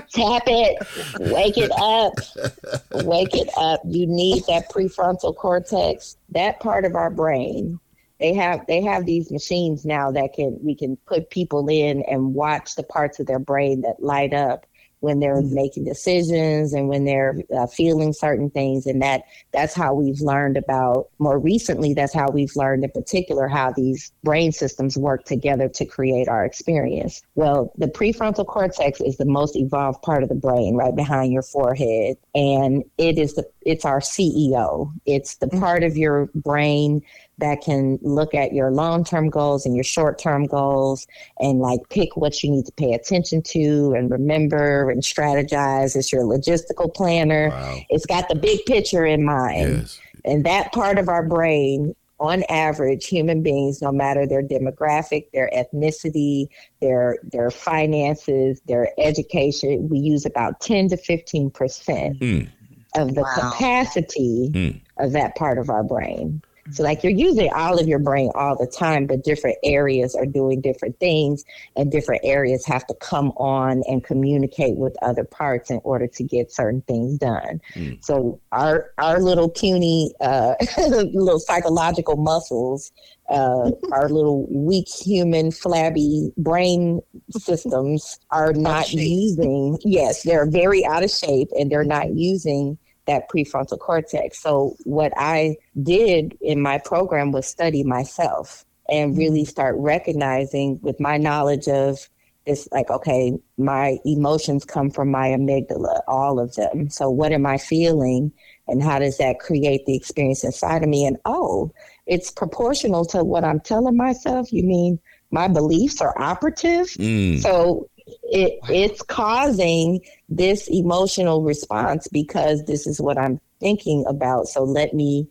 tap 0.09 0.43
it, 0.47 1.31
wake 1.31 1.57
it 1.57 1.71
up, 1.79 3.05
wake 3.05 3.35
it 3.35 3.49
up. 3.55 3.81
You 3.85 4.07
need 4.07 4.43
that 4.47 4.69
prefrontal 4.71 5.35
cortex, 5.35 6.17
that 6.29 6.59
part 6.59 6.85
of 6.85 6.95
our 6.95 7.11
brain 7.11 7.79
they 8.19 8.35
have 8.35 8.65
they 8.67 8.81
have 8.83 9.07
these 9.07 9.31
machines 9.31 9.83
now 9.83 10.11
that 10.11 10.33
can 10.33 10.57
we 10.61 10.75
can 10.75 10.95
put 11.07 11.31
people 11.31 11.67
in 11.67 12.03
and 12.03 12.35
watch 12.35 12.75
the 12.75 12.83
parts 12.83 13.19
of 13.19 13.25
their 13.25 13.39
brain 13.39 13.81
that 13.81 13.95
light 13.99 14.31
up 14.31 14.67
when 15.01 15.19
they're 15.19 15.41
mm-hmm. 15.41 15.55
making 15.55 15.83
decisions 15.83 16.73
and 16.73 16.87
when 16.87 17.05
they're 17.05 17.37
uh, 17.55 17.67
feeling 17.67 18.13
certain 18.13 18.49
things 18.49 18.85
and 18.85 19.01
that 19.01 19.23
that's 19.51 19.73
how 19.73 19.93
we've 19.93 20.21
learned 20.21 20.57
about 20.57 21.09
more 21.19 21.37
recently 21.37 21.93
that's 21.93 22.13
how 22.13 22.29
we've 22.29 22.55
learned 22.55 22.83
in 22.83 22.89
particular 22.91 23.47
how 23.47 23.71
these 23.71 24.11
brain 24.23 24.51
systems 24.51 24.97
work 24.97 25.25
together 25.25 25.67
to 25.67 25.85
create 25.85 26.27
our 26.27 26.45
experience 26.45 27.21
well 27.35 27.73
the 27.77 27.87
prefrontal 27.87 28.45
cortex 28.45 29.01
is 29.01 29.17
the 29.17 29.25
most 29.25 29.55
evolved 29.55 30.01
part 30.01 30.23
of 30.23 30.29
the 30.29 30.35
brain 30.35 30.75
right 30.75 30.95
behind 30.95 31.33
your 31.33 31.43
forehead 31.43 32.15
and 32.33 32.83
it 32.97 33.17
is 33.17 33.33
the 33.33 33.43
it's 33.61 33.85
our 33.85 33.99
ceo 33.99 34.91
it's 35.05 35.35
the 35.35 35.47
mm-hmm. 35.47 35.59
part 35.59 35.83
of 35.83 35.97
your 35.97 36.29
brain 36.35 37.01
that 37.41 37.61
can 37.61 37.99
look 38.01 38.33
at 38.33 38.53
your 38.53 38.71
long 38.71 39.03
term 39.03 39.29
goals 39.29 39.65
and 39.65 39.75
your 39.75 39.83
short 39.83 40.17
term 40.17 40.45
goals 40.45 41.05
and 41.39 41.59
like 41.59 41.81
pick 41.89 42.15
what 42.15 42.41
you 42.41 42.49
need 42.49 42.65
to 42.65 42.71
pay 42.71 42.93
attention 42.93 43.41
to 43.41 43.93
and 43.95 44.09
remember 44.09 44.89
and 44.89 45.01
strategize. 45.01 45.95
It's 45.95 46.11
your 46.11 46.23
logistical 46.23 46.93
planner. 46.93 47.49
Wow. 47.49 47.79
It's 47.89 48.05
got 48.05 48.29
the 48.29 48.35
big 48.35 48.65
picture 48.65 49.05
in 49.05 49.25
mind. 49.25 49.79
Yes. 49.79 49.99
And 50.23 50.45
that 50.45 50.71
part 50.71 50.99
of 50.99 51.09
our 51.09 51.27
brain, 51.27 51.95
on 52.19 52.43
average, 52.49 53.07
human 53.07 53.41
beings, 53.41 53.81
no 53.81 53.91
matter 53.91 54.27
their 54.27 54.43
demographic, 54.43 55.25
their 55.33 55.49
ethnicity, 55.55 56.45
their 56.79 57.17
their 57.23 57.49
finances, 57.49 58.61
their 58.67 58.89
education, 58.99 59.89
we 59.89 59.97
use 59.97 60.25
about 60.25 60.61
10 60.61 60.89
to 60.89 60.97
15 60.97 61.49
percent 61.49 62.19
mm. 62.19 62.47
of 62.95 63.15
the 63.15 63.21
wow. 63.21 63.33
capacity 63.51 64.49
mm. 64.53 64.81
of 64.99 65.13
that 65.13 65.35
part 65.35 65.57
of 65.57 65.71
our 65.71 65.83
brain. 65.83 66.43
So, 66.69 66.83
like, 66.83 67.03
you're 67.03 67.11
using 67.11 67.51
all 67.53 67.79
of 67.79 67.87
your 67.87 67.99
brain 67.99 68.31
all 68.35 68.55
the 68.55 68.67
time, 68.67 69.07
but 69.07 69.23
different 69.23 69.57
areas 69.63 70.15
are 70.15 70.25
doing 70.25 70.61
different 70.61 70.99
things, 70.99 71.43
and 71.75 71.91
different 71.91 72.21
areas 72.23 72.65
have 72.65 72.85
to 72.87 72.93
come 72.95 73.29
on 73.37 73.83
and 73.87 74.03
communicate 74.03 74.77
with 74.77 74.95
other 75.01 75.23
parts 75.23 75.71
in 75.71 75.81
order 75.83 76.07
to 76.07 76.23
get 76.23 76.51
certain 76.51 76.81
things 76.81 77.17
done. 77.17 77.61
Mm. 77.73 78.03
So, 78.03 78.39
our 78.51 78.91
our 78.99 79.19
little 79.19 79.49
puny, 79.49 80.13
uh, 80.21 80.53
little 80.77 81.39
psychological 81.39 82.15
muscles, 82.17 82.91
uh, 83.29 83.71
our 83.91 84.09
little 84.09 84.45
weak 84.51 84.87
human, 84.87 85.51
flabby 85.51 86.31
brain 86.37 87.01
systems 87.31 88.19
are 88.29 88.53
not 88.53 88.93
using. 88.93 89.79
Yes, 89.83 90.23
they're 90.23 90.49
very 90.49 90.85
out 90.85 91.03
of 91.03 91.09
shape, 91.09 91.49
and 91.57 91.71
they're 91.71 91.83
not 91.83 92.13
using 92.13 92.77
that 93.07 93.29
prefrontal 93.29 93.79
cortex. 93.79 94.41
So, 94.41 94.75
what 94.83 95.13
I 95.17 95.57
did 95.81 96.37
in 96.41 96.61
my 96.61 96.77
program 96.77 97.31
was 97.31 97.47
study 97.47 97.83
myself 97.83 98.65
and 98.89 99.17
really 99.17 99.41
mm-hmm. 99.41 99.49
start 99.49 99.75
recognizing 99.77 100.79
with 100.81 100.99
my 100.99 101.17
knowledge 101.17 101.67
of 101.67 102.09
it's 102.45 102.67
like, 102.71 102.89
okay, 102.89 103.37
my 103.57 103.99
emotions 104.03 104.65
come 104.65 104.89
from 104.89 105.11
my 105.11 105.27
amygdala, 105.27 106.01
all 106.07 106.39
of 106.39 106.55
them. 106.55 106.89
So, 106.89 107.09
what 107.09 107.31
am 107.31 107.45
I 107.45 107.57
feeling? 107.57 108.31
And 108.67 108.81
how 108.81 108.99
does 108.99 109.17
that 109.17 109.39
create 109.39 109.85
the 109.85 109.95
experience 109.95 110.43
inside 110.43 110.81
of 110.83 110.89
me? 110.89 111.05
And 111.05 111.17
oh, 111.25 111.71
it's 112.07 112.31
proportional 112.31 113.05
to 113.05 113.23
what 113.23 113.43
I'm 113.43 113.59
telling 113.59 113.95
myself. 113.97 114.51
You 114.51 114.63
mean 114.63 114.99
my 115.29 115.47
beliefs 115.47 116.01
are 116.01 116.19
operative? 116.19 116.87
Mm. 116.87 117.39
So, 117.39 117.89
it 118.23 118.59
it's 118.69 119.01
causing 119.03 120.01
this 120.31 120.67
emotional 120.69 121.43
response 121.43 122.07
because 122.07 122.63
this 122.63 122.87
is 122.87 122.99
what 122.99 123.17
I'm 123.17 123.39
thinking 123.59 124.05
about. 124.07 124.47
So 124.47 124.63
let 124.63 124.93
me 124.93 125.27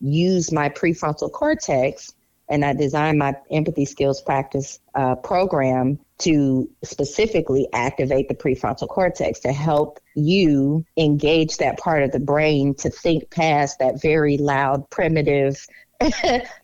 use 0.00 0.52
my 0.52 0.68
prefrontal 0.68 1.32
cortex 1.32 2.14
and 2.48 2.64
I 2.64 2.74
designed 2.74 3.18
my 3.18 3.34
empathy 3.50 3.86
skills 3.86 4.20
practice 4.20 4.78
uh, 4.94 5.14
program 5.16 5.98
to 6.18 6.68
specifically 6.84 7.66
activate 7.72 8.28
the 8.28 8.34
prefrontal 8.34 8.88
cortex 8.88 9.40
to 9.40 9.52
help 9.52 9.98
you 10.14 10.84
engage 10.98 11.56
that 11.56 11.78
part 11.78 12.02
of 12.02 12.12
the 12.12 12.20
brain 12.20 12.74
to 12.74 12.90
think 12.90 13.30
past 13.30 13.78
that 13.78 14.02
very 14.02 14.36
loud, 14.36 14.88
primitive 14.90 15.66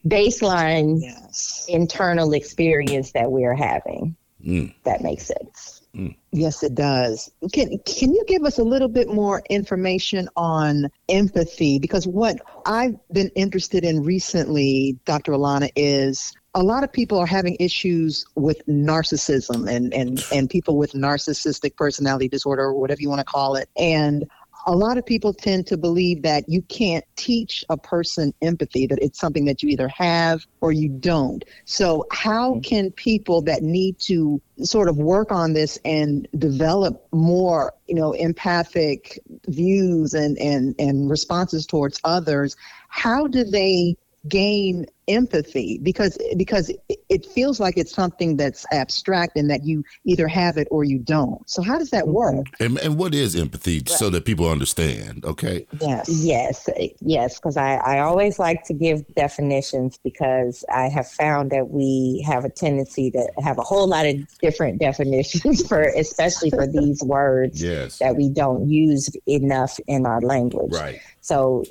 baseline 0.07 1.01
yes. 1.01 1.64
internal 1.68 2.35
experience 2.35 3.12
that 3.12 3.33
we're 3.33 3.57
having. 3.57 4.14
Mm. 4.44 4.74
That 4.85 5.03
makes 5.03 5.24
sense. 5.27 5.78
Mm. 5.96 6.14
Yes, 6.33 6.62
it 6.62 6.74
does. 6.74 7.31
Can 7.53 7.79
Can 7.87 8.12
you 8.12 8.24
give 8.29 8.44
us 8.44 8.59
a 8.59 8.62
little 8.62 8.88
bit 8.88 9.09
more 9.09 9.42
information 9.48 10.29
on 10.37 10.90
empathy? 11.09 11.79
Because 11.79 12.07
what 12.07 12.37
I've 12.66 12.94
been 13.12 13.31
interested 13.35 13.85
in 13.85 14.03
recently, 14.03 14.98
Dr. 15.07 15.33
Alauna, 15.33 15.70
is 15.77 16.33
a 16.55 16.62
lot 16.62 16.85
of 16.85 16.92
people 16.92 17.18
are 17.18 17.27
having 17.27 17.57
issues 17.61 18.27
with 18.35 18.64
narcissism 18.66 19.70
and, 19.70 19.92
and, 19.94 20.24
and 20.33 20.51
people 20.51 20.77
with 20.77 20.92
narcissistic 20.92 21.77
personality 21.77 22.29
disorder 22.29 22.64
or 22.64 22.74
whatever 22.74 23.01
you 23.01 23.09
want 23.09 23.20
to 23.20 23.24
call 23.24 23.55
it. 23.55 23.68
And 23.77 24.29
a 24.68 24.76
lot 24.76 24.98
of 24.98 25.07
people 25.07 25.33
tend 25.33 25.66
to 25.66 25.78
believe 25.78 26.20
that 26.22 26.46
you 26.46 26.61
can't 26.61 27.02
teach 27.16 27.64
a 27.70 27.76
person 27.78 28.35
empathy, 28.42 28.87
that 28.87 28.98
it's 29.00 29.18
something 29.18 29.46
that 29.46 29.62
you 29.62 29.70
either 29.70 29.88
have 29.88 30.44
or 30.61 30.72
you 30.72 30.90
don't. 30.90 31.42
So, 31.64 32.07
how 32.12 32.52
mm-hmm. 32.52 32.61
can 32.61 32.90
people 32.90 33.40
that 33.42 33.62
need 33.62 33.98
to 34.00 34.42
sort 34.62 34.90
of 34.90 34.98
work 34.98 35.33
on 35.33 35.54
this 35.54 35.78
and 35.87 36.28
develop 36.37 37.07
more, 37.12 37.72
you 37.87 37.94
know, 37.94 38.12
empathic 38.12 39.18
views 39.46 40.12
and, 40.12 40.37
and, 40.37 40.74
and 40.78 41.09
responses 41.09 41.64
towards 41.64 41.98
others, 42.04 42.54
how 42.88 43.26
do 43.26 43.44
they 43.44 43.96
gain 44.28 44.85
empathy 45.09 45.79
because 45.83 46.18
because 46.37 46.71
it 47.09 47.27
feels 47.27 47.59
like 47.59 47.77
it's 47.77 47.92
something 47.92 48.37
that's 48.37 48.66
abstract 48.73 49.37
and 49.37 49.51
that 49.51 49.64
you 49.64 49.85
either 50.05 50.29
have 50.29 50.57
it 50.57 50.68
or 50.71 50.85
you 50.85 50.99
don't. 50.99 51.49
So 51.49 51.62
how 51.62 51.79
does 51.79 51.90
that 51.90 52.05
mm-hmm. 52.05 52.12
work? 52.12 52.47
And, 52.61 52.79
and 52.79 52.99
what 52.99 53.14
is 53.14 53.35
empathy 53.35 53.79
right. 53.79 53.88
so 53.88 54.11
that 54.11 54.25
people 54.25 54.49
understand? 54.49 55.25
Okay. 55.25 55.66
Yes. 55.81 56.09
Yes. 56.09 56.68
Yes. 57.01 57.38
Because 57.38 57.57
I, 57.57 57.77
I 57.77 57.99
always 58.01 58.38
like 58.38 58.64
to 58.64 58.75
give 58.75 59.07
definitions 59.14 59.99
because 60.03 60.64
I 60.73 60.88
have 60.88 61.09
found 61.09 61.51
that 61.51 61.71
we 61.71 62.25
have 62.27 62.44
a 62.44 62.51
tendency 62.51 63.11
to 63.11 63.29
have 63.42 63.59
a 63.59 63.62
whole 63.62 63.87
lot 63.87 64.07
of 64.07 64.16
different 64.38 64.79
definitions 64.81 65.66
for 65.66 65.83
especially 65.83 66.51
for 66.51 66.66
these 66.66 67.03
words 67.05 67.62
yes. 67.62 67.99
that 67.99 68.16
we 68.16 68.29
don't 68.29 68.68
use 68.68 69.11
enough 69.27 69.79
in 69.87 70.07
our 70.07 70.21
language. 70.21 70.73
Right. 70.73 71.01
So 71.21 71.64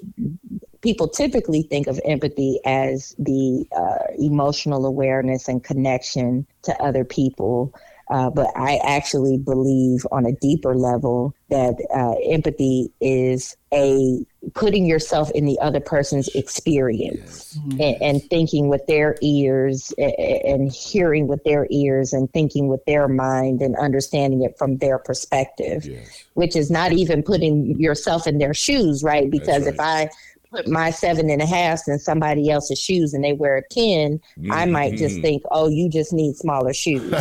people 0.81 1.07
typically 1.07 1.63
think 1.63 1.87
of 1.87 1.99
empathy 2.05 2.59
as 2.65 3.15
the 3.27 3.67
uh, 3.75 4.13
emotional 4.17 4.85
awareness 4.87 5.47
and 5.47 5.63
connection 5.63 6.47
to 6.63 6.75
other 6.81 7.05
people. 7.05 7.73
Uh, 8.09 8.29
but 8.29 8.47
I 8.55 8.77
actually 8.85 9.37
believe 9.37 10.07
on 10.11 10.25
a 10.25 10.31
deeper 10.31 10.75
level 10.75 11.35
that 11.49 11.75
uh, 11.93 12.15
empathy 12.31 12.89
is 13.01 13.57
a 13.73 14.25
putting 14.53 14.85
yourself 14.85 15.29
in 15.31 15.45
the 15.45 15.59
other 15.59 15.81
person's 15.81 16.29
experience 16.29 17.53
yes. 17.53 17.57
Mm-hmm. 17.57 17.81
and, 17.81 18.01
and, 18.01 18.23
thinking 18.29 18.69
with 18.69 18.85
their 18.87 19.17
ears 19.21 19.93
and, 19.97 20.13
and 20.13 20.71
hearing 20.71 21.27
with 21.27 21.43
their 21.43 21.67
ears 21.69 22.13
and 22.13 22.31
thinking 22.31 22.69
with 22.69 22.83
their 22.85 23.09
mind 23.09 23.61
and 23.61 23.75
understanding 23.75 24.41
it 24.41 24.57
from 24.57 24.77
their 24.77 24.99
perspective, 24.99 25.85
yes. 25.85 26.23
which 26.35 26.55
is 26.55 26.71
not 26.71 26.93
even 26.93 27.23
putting 27.23 27.77
yourself 27.77 28.25
in 28.25 28.37
their 28.37 28.53
shoes, 28.53 29.03
right? 29.03 29.29
Because 29.29 29.65
right. 29.65 29.73
if 29.73 29.79
I 29.81 30.09
put 30.51 30.67
my 30.67 30.89
seven 30.89 31.29
and 31.29 31.41
a 31.41 31.45
half 31.45 31.81
in 31.87 31.99
somebody 31.99 32.49
else's 32.49 32.79
shoes 32.79 33.13
and 33.13 33.23
they 33.23 33.33
wear 33.33 33.57
a 33.57 33.63
10, 33.69 34.19
mm-hmm. 34.19 34.51
I 34.51 34.65
might 34.65 34.95
just 34.95 35.15
mm-hmm. 35.15 35.21
think, 35.21 35.43
oh, 35.51 35.67
you 35.67 35.89
just 35.89 36.13
need 36.13 36.35
smaller 36.35 36.73
shoes. 36.73 37.13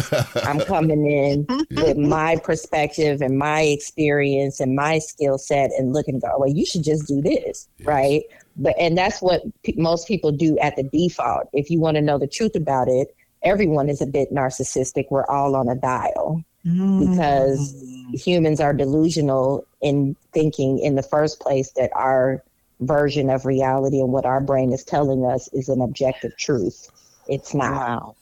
I'm 0.45 0.61
coming 0.67 1.11
in 1.11 1.47
with 1.71 1.97
my 1.97 2.37
perspective 2.37 3.21
and 3.21 3.39
my 3.39 3.63
experience 3.63 4.61
and 4.61 4.77
my 4.77 4.99
skill 4.99 5.39
set 5.39 5.71
and 5.79 5.93
looking, 5.93 6.19
go, 6.19 6.35
well, 6.39 6.49
you 6.49 6.67
should 6.67 6.85
just 6.85 7.07
do 7.07 7.21
this, 7.21 7.69
yes. 7.79 7.87
right? 7.87 8.23
But 8.57 8.75
and 8.79 8.97
that's 8.97 9.21
what 9.21 9.43
p- 9.63 9.75
most 9.77 10.09
people 10.09 10.33
do 10.33 10.59
at 10.59 10.77
the 10.77 10.83
default. 10.83 11.49
If 11.53 11.71
you 11.71 11.79
want 11.79 11.97
to 11.97 12.01
know 12.01 12.19
the 12.19 12.27
truth 12.27 12.55
about 12.55 12.89
it, 12.89 13.15
everyone 13.43 13.89
is 13.89 14.01
a 14.01 14.07
bit 14.07 14.33
narcissistic. 14.33 15.07
We're 15.11 15.27
all 15.27 15.55
on 15.57 15.69
a 15.69 15.75
dial 15.75 16.43
mm-hmm. 16.67 17.11
because 17.11 17.75
humans 18.13 18.61
are 18.61 18.73
delusional 18.73 19.67
in 19.81 20.17
thinking 20.33 20.79
in 20.79 20.95
the 20.95 21.03
first 21.03 21.41
place 21.41 21.71
that 21.73 21.91
our 21.95 22.43
version 22.81 23.31
of 23.31 23.45
reality 23.45 24.01
and 24.01 24.13
what 24.13 24.27
our 24.27 24.41
brain 24.41 24.73
is 24.73 24.85
telling 24.85 25.25
us 25.25 25.49
is 25.53 25.69
an 25.69 25.81
objective 25.81 26.37
truth. 26.37 26.91
It's 27.29 27.55
not. 27.55 27.73
Wow. 27.73 28.17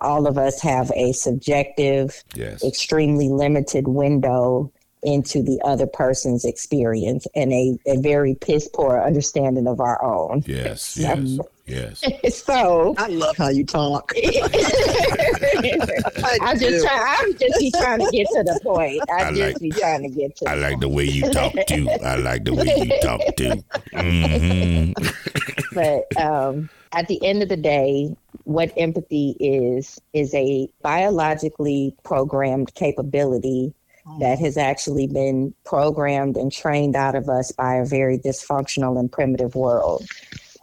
All 0.00 0.26
of 0.26 0.36
us 0.36 0.60
have 0.60 0.90
a 0.94 1.12
subjective, 1.12 2.22
yes. 2.34 2.62
extremely 2.64 3.28
limited 3.28 3.88
window 3.88 4.70
into 5.04 5.42
the 5.42 5.60
other 5.64 5.86
person's 5.86 6.44
experience 6.44 7.26
and 7.34 7.52
a, 7.52 7.78
a 7.86 7.98
very 7.98 8.34
piss 8.34 8.68
poor 8.68 9.00
understanding 9.00 9.66
of 9.66 9.80
our 9.80 10.02
own. 10.02 10.42
Yes, 10.46 10.96
yes, 10.98 11.38
yes. 11.66 12.02
so 12.44 12.94
I 12.98 13.08
love 13.08 13.36
how 13.36 13.48
you 13.48 13.64
talk. 13.64 14.12
I, 14.16 14.26
just 16.58 16.84
try, 16.84 17.16
I'm 17.20 17.36
just 17.36 17.60
be 17.60 17.70
trying 17.70 18.00
to 18.00 18.10
get 18.10 18.26
to 18.28 18.42
the 18.42 18.58
point. 18.62 19.02
I, 19.10 19.24
I 19.24 19.30
just 19.30 19.40
like, 19.40 19.60
be 19.60 19.70
trying 19.70 20.02
to 20.02 20.08
get 20.08 20.36
to. 20.38 20.48
I 20.48 20.54
like 20.54 20.72
point. 20.72 20.80
the 20.80 20.88
way 20.88 21.04
you 21.04 21.30
talk 21.30 21.52
too. 21.68 21.88
I 22.04 22.16
like 22.16 22.44
the 22.44 22.54
way 22.54 22.74
you 22.76 23.00
talk 23.00 23.20
too. 23.36 23.62
Mm-hmm. 23.92 24.92
but 25.74 26.20
um, 26.20 26.70
at 26.92 27.08
the 27.08 27.24
end 27.24 27.42
of 27.42 27.48
the 27.48 27.56
day, 27.56 28.16
what 28.44 28.72
empathy 28.76 29.36
is 29.40 30.00
is 30.12 30.34
a 30.34 30.68
biologically 30.82 31.94
programmed 32.04 32.74
capability 32.74 33.74
that 34.20 34.38
has 34.38 34.56
actually 34.56 35.06
been 35.06 35.54
programmed 35.64 36.36
and 36.36 36.52
trained 36.52 36.94
out 36.94 37.14
of 37.14 37.28
us 37.28 37.52
by 37.52 37.76
a 37.76 37.84
very 37.84 38.18
dysfunctional 38.18 38.98
and 38.98 39.10
primitive 39.10 39.54
world. 39.54 40.06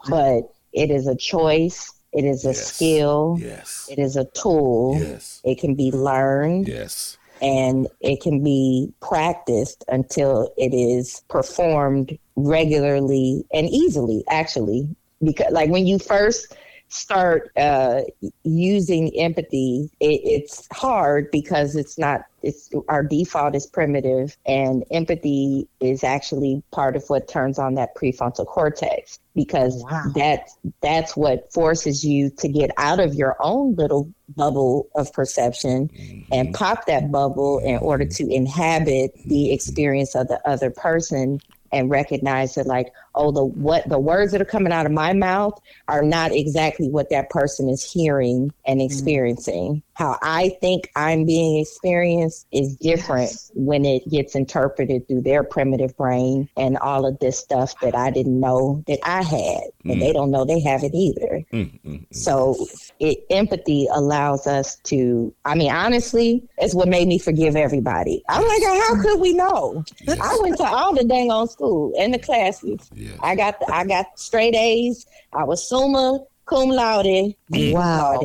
But 0.10 0.54
it 0.74 0.92
is 0.92 1.08
a 1.08 1.16
choice. 1.16 1.92
It 2.14 2.26
is 2.26 2.46
a 2.46 2.50
yes. 2.50 2.74
skill. 2.74 3.38
Yes. 3.40 3.88
It 3.92 4.00
is 4.00 4.16
a 4.16 4.26
tool. 4.26 4.98
Yes. 5.00 5.42
It 5.44 5.60
can 5.60 5.76
be 5.76 5.92
learned. 5.92 6.68
Yes. 6.68 7.18
And 7.42 7.88
it 8.02 8.22
can 8.22 8.44
be 8.44 8.94
practiced 9.02 9.84
until 9.88 10.54
it 10.58 10.74
is 10.74 11.24
performed 11.28 12.18
regularly 12.36 13.44
and 13.52 13.68
easily, 13.70 14.24
actually. 14.30 14.88
Because, 15.24 15.52
like, 15.52 15.70
when 15.70 15.88
you 15.88 15.98
first 15.98 16.56
start 16.92 17.52
uh, 17.58 18.02
using 18.44 19.18
empathy, 19.18 19.90
it, 20.00 20.22
it's 20.24 20.68
hard 20.72 21.32
because 21.32 21.76
it's 21.76 21.98
not 21.98 22.22
it's 22.44 22.70
our 22.90 23.04
default 23.04 23.56
is 23.56 23.68
primitive 23.68 24.36
and 24.46 24.84
empathy 24.92 25.68
is 25.80 26.04
actually 26.04 26.62
part 26.72 26.96
of 26.96 27.04
what 27.08 27.28
turns 27.28 27.60
on 27.60 27.76
that 27.76 27.96
prefrontal 27.96 28.46
cortex 28.48 29.20
because 29.36 29.84
wow. 29.90 30.04
that 30.16 30.50
that's 30.82 31.16
what 31.16 31.52
forces 31.54 32.04
you 32.04 32.30
to 32.32 32.50
get 32.50 32.72
out 32.78 33.00
of 33.00 33.14
your 33.14 33.38
own 33.40 33.76
little 33.76 34.12
bubble 34.36 34.90
of 34.96 35.12
perception 35.14 35.88
mm-hmm. 35.90 36.34
and 36.34 36.54
pop 36.54 36.86
that 36.88 37.12
bubble 37.12 37.60
in 37.60 37.78
order 37.78 38.06
to 38.06 38.28
inhabit 38.28 39.14
the 39.28 39.52
experience 39.52 40.16
of 40.16 40.28
the 40.28 40.42
other 40.48 40.72
person 40.72 41.40
and 41.72 41.90
recognize 41.90 42.56
that 42.56 42.68
like 42.68 42.92
oh 43.16 43.32
the 43.32 43.44
what 43.44 43.88
the 43.90 44.00
words 44.00 44.32
that 44.32 44.42
are 44.42 44.46
coming 44.46 44.72
out 44.72 44.86
of 44.86 44.92
my 44.92 45.14
mouth 45.14 45.60
are 45.88 46.04
not 46.04 46.32
exactly 46.32 46.90
what 46.90 47.10
that 47.10 47.30
person 47.30 47.70
is 47.70 47.84
hearing 47.84 48.52
and 48.66 48.80
mm-hmm. 48.80 48.86
experiencing 48.86 49.76
mm. 49.76 49.84
how 49.94 50.18
i 50.22 50.50
think 50.62 50.90
i'm 50.96 51.26
being 51.26 51.60
experienced 51.60 52.48
is 52.52 52.76
different 52.78 53.30
yes. 53.30 53.52
when 53.56 53.86
it 53.86 54.08
gets 54.10 54.36
interpreted 54.36 55.08
through 55.08 55.22
their 55.22 55.44
primitive 55.44 55.96
brain 55.98 56.48
and 56.58 56.78
all 56.78 57.06
of 57.06 57.18
this 57.20 57.38
stuff 57.38 57.78
that 57.82 57.96
i 57.96 58.10
didn't 58.10 58.40
know 58.40 58.84
that 58.88 59.00
i 59.04 59.22
had 59.22 59.62
and 59.86 59.98
mm. 59.98 60.00
they 60.00 60.14
don't 60.14 60.32
know 60.32 60.46
they 60.46 60.60
have 60.60 60.84
it 60.84 60.94
either 60.94 61.44
mm, 61.52 62.06
so 62.12 62.56
it, 63.00 63.26
empathy 63.30 63.88
allows 63.94 64.48
us 64.48 64.78
to 64.78 65.34
i 65.46 65.56
mean 65.56 65.72
honestly 65.72 66.48
it's 66.58 66.74
what 66.74 66.88
made 66.88 67.08
me 67.08 67.20
forgive 67.20 67.56
everybody 67.56 68.24
i'm 68.30 68.46
like 68.48 68.64
how 68.64 69.02
could 69.02 69.20
we 69.20 69.34
know 69.34 69.84
yes. 70.02 70.20
i 70.22 70.38
went 70.42 70.58
to 70.58 70.64
all 70.64 70.94
the 70.94 71.04
dang 71.04 71.30
on 71.30 71.48
school 71.48 71.94
and 72.00 72.14
the 72.14 72.20
classes 72.20 72.90
Yes. 73.02 73.18
I 73.22 73.36
got 73.36 73.56
I 73.70 73.84
got 73.84 74.20
straight 74.20 74.56
A's. 74.56 75.08
I 75.34 75.44
was 75.44 75.68
summa 75.68 76.20
cum 76.46 76.70
laude. 76.70 77.34
Wow. 77.50 78.20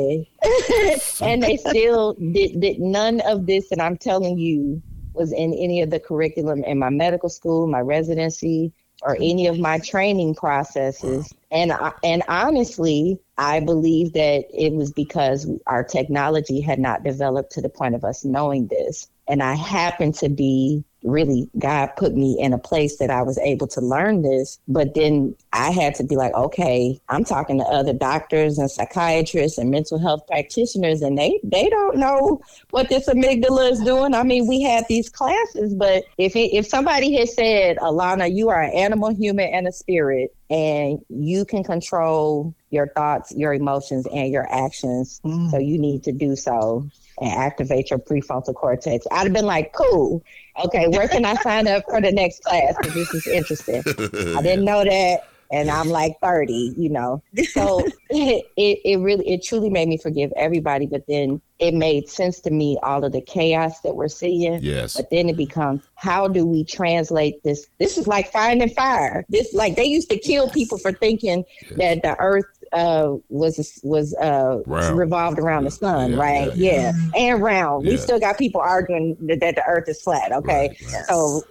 and 1.21 1.43
they 1.43 1.57
still 1.57 2.15
did, 2.15 2.61
did 2.61 2.79
none 2.79 3.21
of 3.23 3.47
this 3.47 3.73
and 3.73 3.81
I'm 3.81 3.97
telling 3.97 4.37
you 4.39 4.83
was 5.15 5.33
in 5.33 5.55
any 5.55 5.81
of 5.81 5.89
the 5.89 5.99
curriculum 5.99 6.63
in 6.65 6.79
my 6.79 6.91
medical 6.91 7.31
school, 7.31 7.67
my 7.67 7.81
residency, 7.81 8.71
or 9.01 9.17
any 9.17 9.47
of 9.47 9.59
my 9.59 9.79
training 9.79 10.35
processes. 10.35 11.33
And 11.51 11.73
and 12.05 12.23
honestly, 12.29 13.19
I 13.39 13.61
believe 13.61 14.13
that 14.13 14.45
it 14.53 14.75
was 14.75 14.93
because 14.93 15.49
our 15.67 15.85
technology 15.85 16.61
had 16.61 16.79
not 16.79 17.03
developed 17.03 17.53
to 17.53 17.63
the 17.63 17.69
point 17.71 17.95
of 17.95 18.05
us 18.05 18.25
knowing 18.25 18.67
this. 18.67 19.09
And 19.29 19.43
I 19.43 19.55
happened 19.55 20.15
to 20.17 20.29
be 20.29 20.85
really 21.07 21.49
God 21.59 21.89
put 21.97 22.15
me 22.15 22.37
in 22.39 22.53
a 22.53 22.59
place 22.59 22.99
that 22.99 23.11
I 23.11 23.23
was 23.23 23.39
able 23.39 23.67
to 23.69 23.81
learn 23.81 24.23
this. 24.23 24.59
But 24.69 24.95
then 24.95 25.35
I 25.53 25.71
had 25.71 25.95
to 25.97 26.05
be 26.05 26.17
like, 26.17 26.35
okay, 26.35 27.01
I'm 27.09 27.25
talking 27.25 27.59
to 27.59 27.65
other 27.65 27.93
doctors 27.93 28.59
and 28.59 28.71
psychiatrists 28.71 29.59
and 29.59 29.71
mental 29.71 29.99
health 29.99 30.27
practitioners, 30.27 31.03
and 31.03 31.17
they 31.17 31.41
they 31.43 31.69
don't 31.69 31.97
know 31.97 32.41
what 32.71 32.89
this 32.89 33.09
amygdala 33.09 33.73
is 33.73 33.81
doing. 33.81 34.15
I 34.15 34.23
mean, 34.23 34.47
we 34.47 34.63
had 34.63 34.85
these 34.89 35.09
classes, 35.09 35.75
but 35.75 36.05
if 36.19 36.37
it, 36.37 36.55
if 36.55 36.67
somebody 36.67 37.17
had 37.17 37.29
said, 37.29 37.79
Alauna, 37.79 38.35
you 38.35 38.49
are 38.49 38.63
an 38.63 38.73
animal, 38.73 39.15
human, 39.15 39.47
and 39.47 39.67
a 39.67 39.73
spirit, 39.73 40.35
and 40.51 41.05
you 41.09 41.45
can 41.45 41.65
control 41.65 42.55
your 42.77 42.89
thoughts, 42.89 43.35
your 43.35 43.53
emotions, 43.55 44.07
and 44.13 44.31
your 44.31 44.47
actions. 44.53 45.21
Mm. 45.25 45.51
So 45.51 45.59
you 45.59 45.79
need 45.79 46.05
to 46.05 46.13
do 46.13 46.37
so 46.37 46.89
and 47.21 47.33
activate 47.33 47.91
your 47.91 47.99
prefrontal 47.99 48.55
cortex. 48.55 49.07
I'd 49.11 49.25
have 49.25 49.33
been 49.33 49.47
like, 49.47 49.73
cool. 49.73 50.23
Okay, 50.65 50.89
where 50.89 51.09
can 51.09 51.25
I 51.25 51.35
sign 51.43 51.67
up 51.67 51.85
for 51.89 52.01
the 52.01 52.13
next 52.13 52.45
class? 52.45 52.75
Because 52.77 52.95
this 52.95 53.15
is 53.15 53.27
interesting. 53.27 53.83
I 54.37 54.43
didn't 54.43 54.65
know 54.65 54.85
that. 54.85 55.29
And 55.53 55.71
I'm 55.71 55.89
like 55.91 56.19
30, 56.21 56.75
you 56.77 56.89
know. 56.89 57.23
So 57.53 57.87
it, 58.11 58.47
it 58.57 58.99
really, 58.99 59.29
it 59.29 59.45
truly 59.45 59.71
made 59.71 59.89
me 59.89 59.97
forgive 59.97 60.33
everybody. 60.37 60.87
But 60.87 61.07
then 61.07 61.41
it 61.59 61.73
made 61.73 62.09
sense 62.09 62.41
to 62.41 62.51
me, 62.51 62.79
all 62.83 63.05
of 63.05 63.13
the 63.13 63.21
chaos 63.21 63.81
that 63.83 63.95
we're 63.95 64.09
seeing. 64.09 64.61
Yes. 64.61 64.97
But 64.97 65.11
then 65.11 65.29
it 65.29 65.37
becomes, 65.37 65.83
how 65.95 66.27
do 66.27 66.45
we 66.45 66.65
translate 66.65 67.43
this? 67.45 67.69
This 67.79 67.97
is 67.97 68.09
like 68.09 68.33
finding 68.33 68.71
fire. 68.71 69.25
This, 69.29 69.55
like, 69.55 69.77
they 69.77 69.85
used 69.85 70.11
to 70.11 70.19
kill 70.19 70.51
people 70.51 70.79
for 70.79 70.93
thinking 70.93 71.45
yes. 71.63 71.79
that 71.79 72.03
the 72.03 72.17
earth 72.19 72.47
uh, 72.73 73.15
was 73.29 73.81
was 73.83 74.15
uh, 74.15 74.59
revolved 74.67 75.39
around 75.39 75.65
the 75.65 75.71
sun, 75.71 76.13
yeah, 76.13 76.19
right? 76.19 76.57
Yeah, 76.57 76.73
yeah. 76.73 76.93
yeah, 77.15 77.33
and 77.33 77.43
round. 77.43 77.87
We 77.87 77.97
still 77.97 78.21
got 78.21 78.39
people 78.39 78.61
arguing 78.61 79.17
that, 79.23 79.41
that 79.41 79.57
the 79.57 79.65
Earth 79.67 79.89
is 79.89 80.01
flat. 80.03 80.33
Okay, 80.33 80.69
right, 80.69 80.93
right. 80.93 81.05
so 81.07 81.43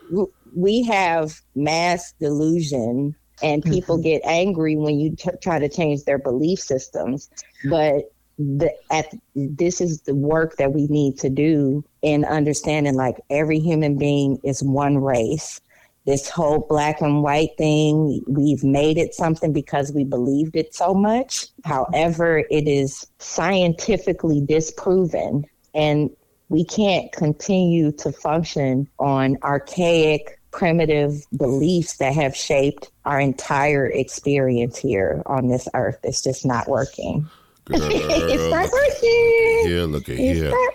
we 0.56 0.84
have 0.84 1.42
mass 1.56 2.14
delusion, 2.20 3.16
and 3.42 3.64
people 3.64 3.96
mm-hmm. 3.96 4.04
get 4.04 4.22
angry 4.26 4.76
when 4.76 5.00
you 5.00 5.16
t- 5.16 5.30
try 5.42 5.60
to 5.60 5.70
change 5.70 6.04
their 6.04 6.20
belief 6.20 6.60
systems. 6.60 7.30
But 7.70 8.12
the 8.38 8.74
at 8.92 9.14
this 9.36 9.80
is 9.80 10.02
the 10.02 10.16
work 10.16 10.58
that 10.58 10.74
we 10.74 10.88
need 10.88 11.18
to 11.20 11.30
do 11.30 11.84
in 12.02 12.26
understanding 12.26 12.96
like 12.96 13.16
every 13.30 13.60
human 13.60 13.98
being 13.98 14.40
is 14.44 14.62
one 14.62 14.98
race 14.98 15.62
this 16.06 16.30
whole 16.30 16.60
black 16.70 17.02
and 17.02 17.24
white 17.24 17.58
thing, 17.58 18.24
we've 18.28 18.64
made 18.64 18.98
it 18.98 19.14
something 19.14 19.52
because 19.52 19.92
we 19.92 20.04
believed 20.04 20.56
it 20.56 20.74
so 20.74 20.94
much. 20.94 21.48
However, 21.64 22.44
it 22.50 22.68
is 22.68 23.08
scientifically 23.20 24.42
disproven, 24.42 25.46
and 25.74 26.12
we 26.50 26.64
can't 26.64 27.12
continue 27.12 27.92
to 27.94 28.12
function 28.12 28.88
on 29.00 29.38
archaic, 29.44 30.40
primitive 30.52 31.26
beliefs 31.36 31.98
that 31.98 32.14
have 32.14 32.36
shaped 32.36 32.92
our 33.04 33.20
entire 33.20 33.88
experience 33.88 34.78
here 34.78 35.24
on 35.26 35.48
this 35.48 35.68
earth. 35.74 35.98
It's 36.04 36.22
just 36.22 36.46
not 36.46 36.68
working. 36.68 37.28
Girl, 37.66 37.80
it's 37.84 38.52
not 38.52 38.72
working. 38.72 39.76
Yeah, 39.76 39.86
look 39.86 40.08
at 40.08 40.18
here. 40.18 40.46
It's 40.46 40.54
not 40.54 40.74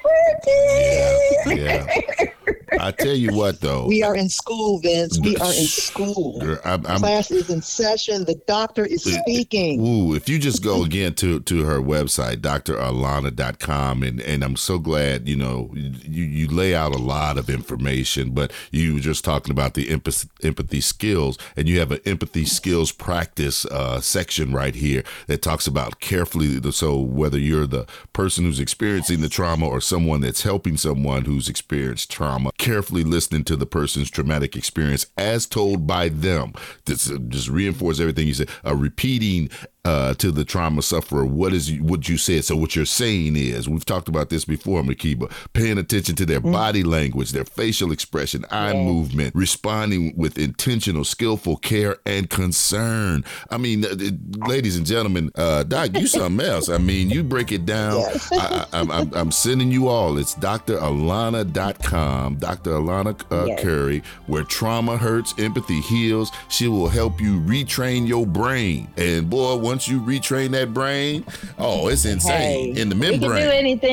working. 1.46 1.56
Yeah, 1.56 1.86
yeah. 2.16 2.30
I 2.78 2.92
tell 2.92 3.14
you 3.14 3.34
what, 3.34 3.60
though, 3.60 3.86
we 3.86 4.02
are 4.02 4.16
in 4.16 4.28
school, 4.28 4.78
Vince. 4.80 5.18
We 5.20 5.36
are 5.36 5.52
in 5.52 5.66
school. 5.66 6.40
I'm, 6.64 6.86
I'm, 6.86 6.98
Class 6.98 7.30
is 7.30 7.50
in 7.50 7.62
session. 7.62 8.24
The 8.24 8.40
doctor 8.46 8.86
is 8.86 9.02
speaking. 9.02 9.80
Ooh, 9.80 10.14
if 10.14 10.28
you 10.28 10.38
just 10.38 10.62
go 10.62 10.84
again 10.84 11.14
to 11.14 11.40
to 11.40 11.64
her 11.64 11.80
website, 11.80 12.36
dralauna.com, 12.36 14.02
and 14.02 14.20
and 14.20 14.44
I'm 14.44 14.56
so 14.56 14.78
glad 14.78 15.28
you 15.28 15.36
know 15.36 15.70
you 15.74 16.24
you 16.24 16.48
lay 16.48 16.74
out 16.74 16.94
a 16.94 16.98
lot 16.98 17.38
of 17.38 17.50
information, 17.50 18.30
but 18.30 18.52
you 18.70 18.94
were 18.94 19.00
just 19.00 19.24
talking 19.24 19.50
about 19.50 19.74
the 19.74 19.90
empathy, 19.90 20.28
empathy 20.42 20.80
skills, 20.80 21.38
and 21.56 21.68
you 21.68 21.78
have 21.80 21.92
an 21.92 22.00
empathy 22.06 22.44
skills 22.44 22.92
practice 22.92 23.64
uh, 23.66 24.00
section 24.00 24.52
right 24.52 24.74
here 24.74 25.02
that 25.26 25.42
talks 25.42 25.66
about 25.66 26.00
carefully. 26.00 26.60
So 26.72 26.96
whether 26.98 27.38
you're 27.38 27.66
the 27.66 27.86
person 28.12 28.44
who's 28.44 28.60
experiencing 28.60 29.20
the 29.20 29.28
trauma 29.28 29.66
or 29.66 29.80
someone 29.80 30.20
that's 30.20 30.42
helping 30.42 30.76
someone 30.76 31.24
who's 31.24 31.48
experienced 31.48 32.10
trauma, 32.10 32.29
carefully 32.58 33.04
listening 33.04 33.44
to 33.44 33.56
the 33.56 33.66
person's 33.66 34.10
traumatic 34.10 34.56
experience 34.56 35.06
as 35.16 35.46
told 35.46 35.86
by 35.86 36.08
them. 36.08 36.52
This 36.84 37.10
just 37.28 37.48
reinforce 37.48 38.00
everything 38.00 38.26
you 38.26 38.34
said. 38.34 38.48
Uh, 38.64 38.74
repeating 38.74 39.50
uh, 39.84 40.14
to 40.14 40.30
the 40.30 40.44
trauma 40.44 40.82
sufferer 40.82 41.24
what 41.24 41.52
is 41.52 41.72
what 41.80 42.08
you 42.08 42.18
said. 42.18 42.44
So 42.44 42.56
what 42.56 42.76
you're 42.76 42.84
saying 42.84 43.36
is, 43.36 43.68
we've 43.68 43.84
talked 43.84 44.08
about 44.08 44.28
this 44.28 44.44
before, 44.44 44.82
Makiba, 44.82 45.32
paying 45.52 45.78
attention 45.78 46.16
to 46.16 46.26
their 46.26 46.40
mm. 46.40 46.52
body 46.52 46.82
language, 46.82 47.30
their 47.30 47.44
facial 47.44 47.92
expression, 47.92 48.44
eye 48.50 48.72
yeah. 48.72 48.82
movement, 48.82 49.34
responding 49.34 50.14
with 50.16 50.38
intentional, 50.38 51.04
skillful 51.04 51.56
care 51.56 51.96
and 52.04 52.28
concern. 52.28 53.24
I 53.50 53.56
mean, 53.56 53.84
uh, 53.84 53.96
ladies 54.46 54.76
and 54.76 54.84
gentlemen, 54.84 55.30
uh, 55.34 55.62
Doc, 55.62 55.96
you 55.96 56.06
something 56.06 56.46
else. 56.46 56.68
I 56.68 56.78
mean, 56.78 57.10
you 57.10 57.22
break 57.22 57.52
it 57.52 57.64
down. 57.64 57.98
Yes. 57.98 58.32
I, 58.32 58.66
am 58.72 58.90
I'm, 58.90 59.14
I'm 59.14 59.32
sending 59.32 59.70
you 59.70 59.88
all. 59.88 60.18
It's 60.18 60.34
dralauna.com, 60.34 62.36
Dr. 62.36 62.70
Alauna 62.70 63.20
uh, 63.30 63.46
yes. 63.46 63.62
Curry, 63.62 64.02
where 64.26 64.44
trauma 64.44 64.96
hurts, 64.96 65.34
empathy 65.38 65.80
heals. 65.80 66.30
She 66.48 66.68
will 66.68 66.88
help 66.88 67.20
you 67.20 67.40
retrain 67.40 68.06
your 68.06 68.26
brain. 68.26 68.88
And 68.96 69.30
boy, 69.30 69.56
once 69.80 69.88
you 69.88 69.98
retrain 69.98 70.50
that 70.50 70.74
brain, 70.74 71.24
oh, 71.58 71.88
it's 71.88 72.04
insane 72.04 72.74
hey, 72.74 72.80
in 72.80 72.90
the 72.90 72.94
membrane. 72.94 73.30
We 73.30 73.38
can 73.38 73.48
do 73.48 73.50
anything. 73.50 73.90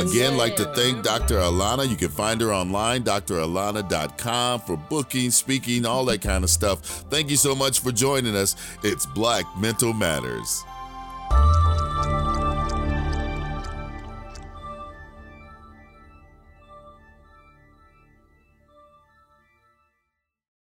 Again, 0.10 0.36
like 0.36 0.56
to 0.56 0.66
thank 0.74 1.02
Dr. 1.02 1.36
Alauna. 1.36 1.88
You 1.88 1.96
can 1.96 2.10
find 2.10 2.38
her 2.42 2.52
online, 2.52 3.04
dralauna.com 3.04 4.60
for 4.60 4.76
booking, 4.76 5.30
speaking, 5.30 5.86
all 5.86 6.04
that 6.06 6.20
kind 6.20 6.42
of 6.44 6.50
stuff. 6.50 6.80
Thank 7.08 7.30
you 7.30 7.36
so 7.36 7.54
much 7.54 7.80
for 7.80 7.92
joining 7.92 8.36
us. 8.36 8.56
It's 8.82 9.06
Black 9.06 9.46
Mental 9.56 9.94
Matters. 9.94 10.64